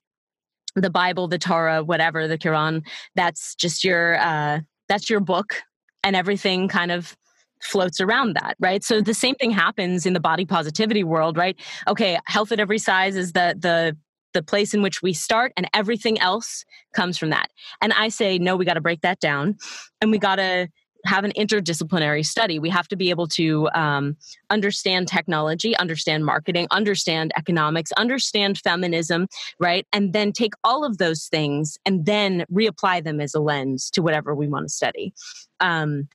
[0.77, 2.83] the bible the torah whatever the quran
[3.15, 4.59] that's just your uh
[4.89, 5.63] that's your book
[6.03, 7.17] and everything kind of
[7.61, 8.85] floats around that right?
[8.85, 11.57] So the same thing happens in the body positivity world right?
[11.89, 13.97] Okay health at every size is the the
[14.35, 17.51] the place in which we start and everything else comes from that.
[17.81, 19.57] And i say no we got to break that down
[20.01, 20.69] and we got to
[21.05, 22.59] have an interdisciplinary study.
[22.59, 24.17] We have to be able to um,
[24.51, 29.27] understand technology, understand marketing, understand economics, understand feminism,
[29.61, 29.87] right?
[29.93, 34.03] And then take all of those things and then reapply them as a lens to
[34.03, 35.13] whatever we want to study.
[35.61, 36.09] Um,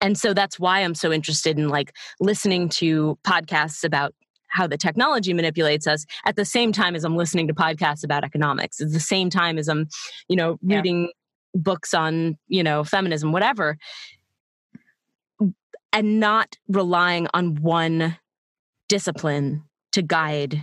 [0.00, 4.14] and so that's why I'm so interested in like listening to podcasts about
[4.50, 8.24] how the technology manipulates us at the same time as I'm listening to podcasts about
[8.24, 8.80] economics.
[8.80, 9.88] At the same time as I'm,
[10.28, 11.12] you know, reading yeah
[11.54, 13.78] books on you know feminism whatever
[15.92, 18.16] and not relying on one
[18.88, 20.62] discipline to guide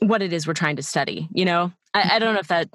[0.00, 1.72] what it is we're trying to study you know?
[1.94, 2.68] I, I, don't know if that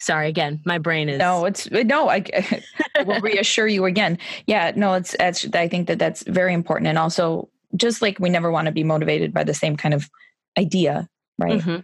[0.00, 2.24] sorry again my brain is no it's no i,
[2.96, 4.18] I will reassure you again.
[4.46, 6.88] Yeah no it's, it's i think that that's very important.
[6.88, 10.10] And also just like we never want to be motivated by the same kind of
[10.58, 11.08] idea
[11.38, 11.60] right?
[11.60, 11.76] Mm-hmm.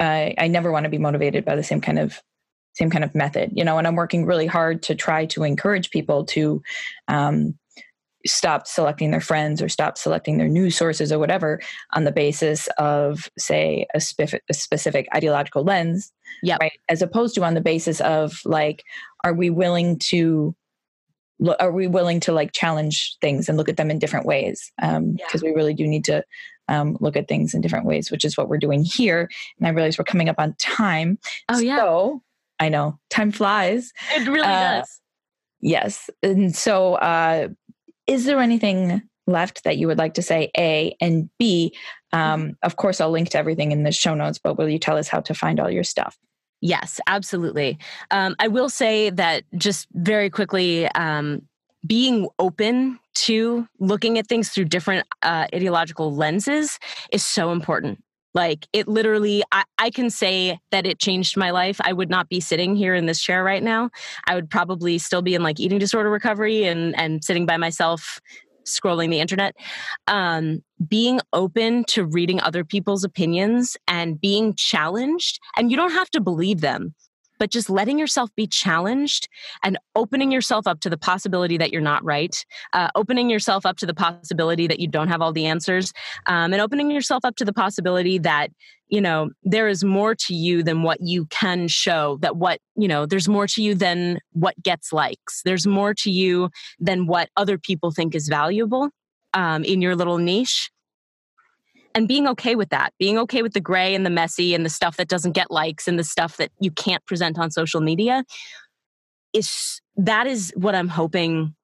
[0.00, 2.20] uh, i never want to be motivated by the same kind of
[2.72, 3.78] same kind of method you know?
[3.78, 6.62] And i'm working really hard to try to encourage people to
[7.08, 7.56] um,
[8.26, 11.60] stop selecting their friends or stop selecting their news sources or whatever
[11.94, 16.12] on the basis of say a, specific, a specific ideological lens
[16.42, 16.72] yeah right?
[16.88, 18.84] As opposed to on the basis of like
[19.22, 20.54] are we willing to
[21.58, 24.70] are we willing to like challenge things and look at them in different ways?
[24.78, 25.40] Because um, yeah.
[25.42, 26.22] we really do need to
[26.68, 29.28] um, look at things in different ways which is what we're doing here.
[29.58, 31.18] And i realize we're coming up on time.
[31.48, 31.76] Oh yeah.
[31.76, 32.22] So
[32.60, 33.92] i know time flies.
[34.14, 35.00] It really uh, does.
[35.60, 36.10] yes.
[36.22, 37.48] And so uh,
[38.06, 41.74] is there anything left that you would like to say a and b?
[42.12, 42.50] Um, mm-hmm.
[42.62, 45.08] of course i'll link to everything in the show notes but will you tell us
[45.08, 46.18] how to find all your stuff?
[46.60, 47.78] Yes absolutely.
[48.10, 51.42] Um, i will say that just very quickly um,
[51.86, 56.78] being open to looking at things through different uh, ideological lenses
[57.12, 58.02] is so important
[58.34, 61.80] like it literally, I, I can say that it changed my life.
[61.82, 63.90] I would not be sitting here in this chair right now.
[64.26, 68.20] I would probably still be in like eating disorder recovery and and sitting by myself
[68.64, 69.54] scrolling the internet
[70.06, 76.08] um, being open to reading other people's opinions and being challenged and you don't have
[76.10, 76.94] to believe them
[77.38, 79.28] but just letting yourself be challenged
[79.62, 83.76] and opening yourself up to the possibility that you're not right, uh, opening yourself up
[83.78, 85.92] to the possibility that you don't have all the answers,
[86.26, 88.50] um, and opening yourself up to the possibility that
[88.88, 92.86] you know there is more to you than what you can show that what you
[92.86, 95.42] know there's more to you than what gets likes.
[95.44, 98.90] There's more to you than what other people think is valuable
[99.32, 100.70] um, in your little niche
[101.94, 104.70] and being okay with that being okay with the gray and the messy and the
[104.70, 108.24] stuff that doesn't get likes and the stuff that you can't present on social media
[109.32, 111.54] is that is what i'm hoping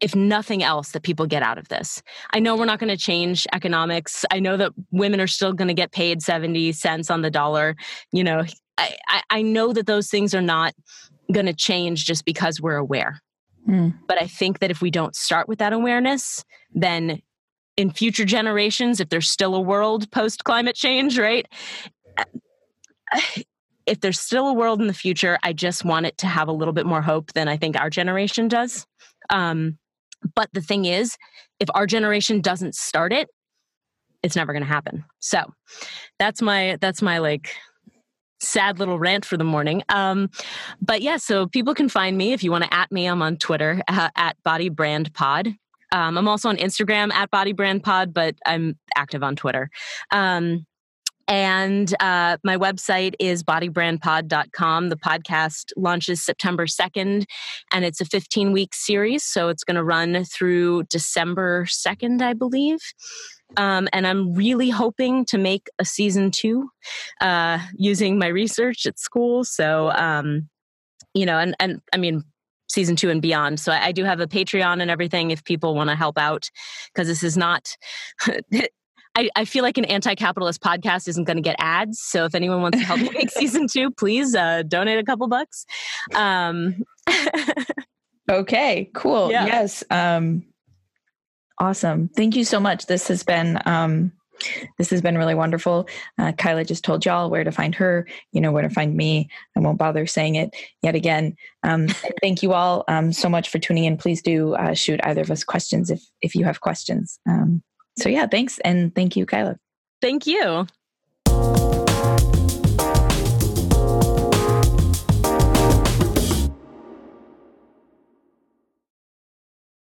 [0.00, 2.02] if nothing else that people get out of this.
[2.32, 4.24] I know we're not going to change economics.
[4.30, 7.76] I know that women are still going to get paid 70 cents on the dollar
[8.12, 8.44] you know?
[8.76, 10.74] I i know that those things are not
[11.32, 13.20] going to change just because we're aware.
[13.68, 13.94] Mm.
[14.06, 16.42] but i think that if we don't start with that awareness
[16.74, 17.20] then
[17.78, 21.46] in future generations, if there's still a world post climate change, right?
[23.86, 26.52] If there's still a world in the future, I just want it to have a
[26.52, 28.86] little bit more hope than I think our generation does.
[29.30, 29.78] Um,
[30.34, 31.16] but the thing is,
[31.58, 33.30] if our generation doesn't start it,
[34.22, 35.06] it's never going to happen.
[35.20, 35.42] So
[36.18, 37.50] that's my that's my like
[38.40, 39.82] sad little rant for the morning.
[39.88, 40.28] Um,
[40.82, 43.06] but yeah, so people can find me if you want to at me.
[43.06, 45.54] I'm on Twitter uh, at Body Brand Pod.
[45.92, 49.70] Um, I'm also on Instagram at Body Brand Pod, but I'm active on Twitter.
[50.10, 50.66] Um,
[51.28, 54.88] and uh, my website is bodybrandpod.com.
[54.88, 57.26] The podcast launches September 2nd,
[57.70, 59.24] and it's a 15 week series.
[59.24, 62.78] So it's going to run through December 2nd, I believe.
[63.58, 66.70] Um, and I'm really hoping to make a season two
[67.20, 69.44] uh, using my research at school.
[69.44, 70.48] So, um,
[71.12, 72.24] you know, and, and I mean,
[72.78, 73.58] season two and beyond.
[73.58, 76.48] So I, I do have a Patreon and everything if people want to help out
[76.92, 77.76] because this is not.
[79.16, 82.00] I, I, feel like an anti-capitalist podcast isn't going to get ads.
[82.00, 85.26] So if anyone wants to help me make season two, please uh, donate a couple
[85.26, 85.66] bucks.
[86.14, 86.84] Um,
[88.30, 89.32] okay, cool.
[89.32, 89.46] Yeah.
[89.46, 89.82] Yes.
[89.90, 90.44] Um,
[91.58, 92.10] awesome.
[92.14, 92.86] Thank you so much.
[92.86, 94.12] This has been um,
[94.78, 95.88] this has been really wonderful.
[96.18, 99.28] Uh, Kyla just told y'all where to find her, you know, where to find me.
[99.56, 101.36] I won't bother saying it yet again.
[101.62, 101.88] Um,
[102.20, 103.96] thank you all um, so much for tuning in.
[103.96, 107.18] Please do uh, shoot either of us questions if, if you have questions.
[107.28, 107.62] Um,
[107.98, 108.58] so, yeah, thanks.
[108.60, 109.58] And thank you, Kyla.
[110.00, 110.66] Thank you.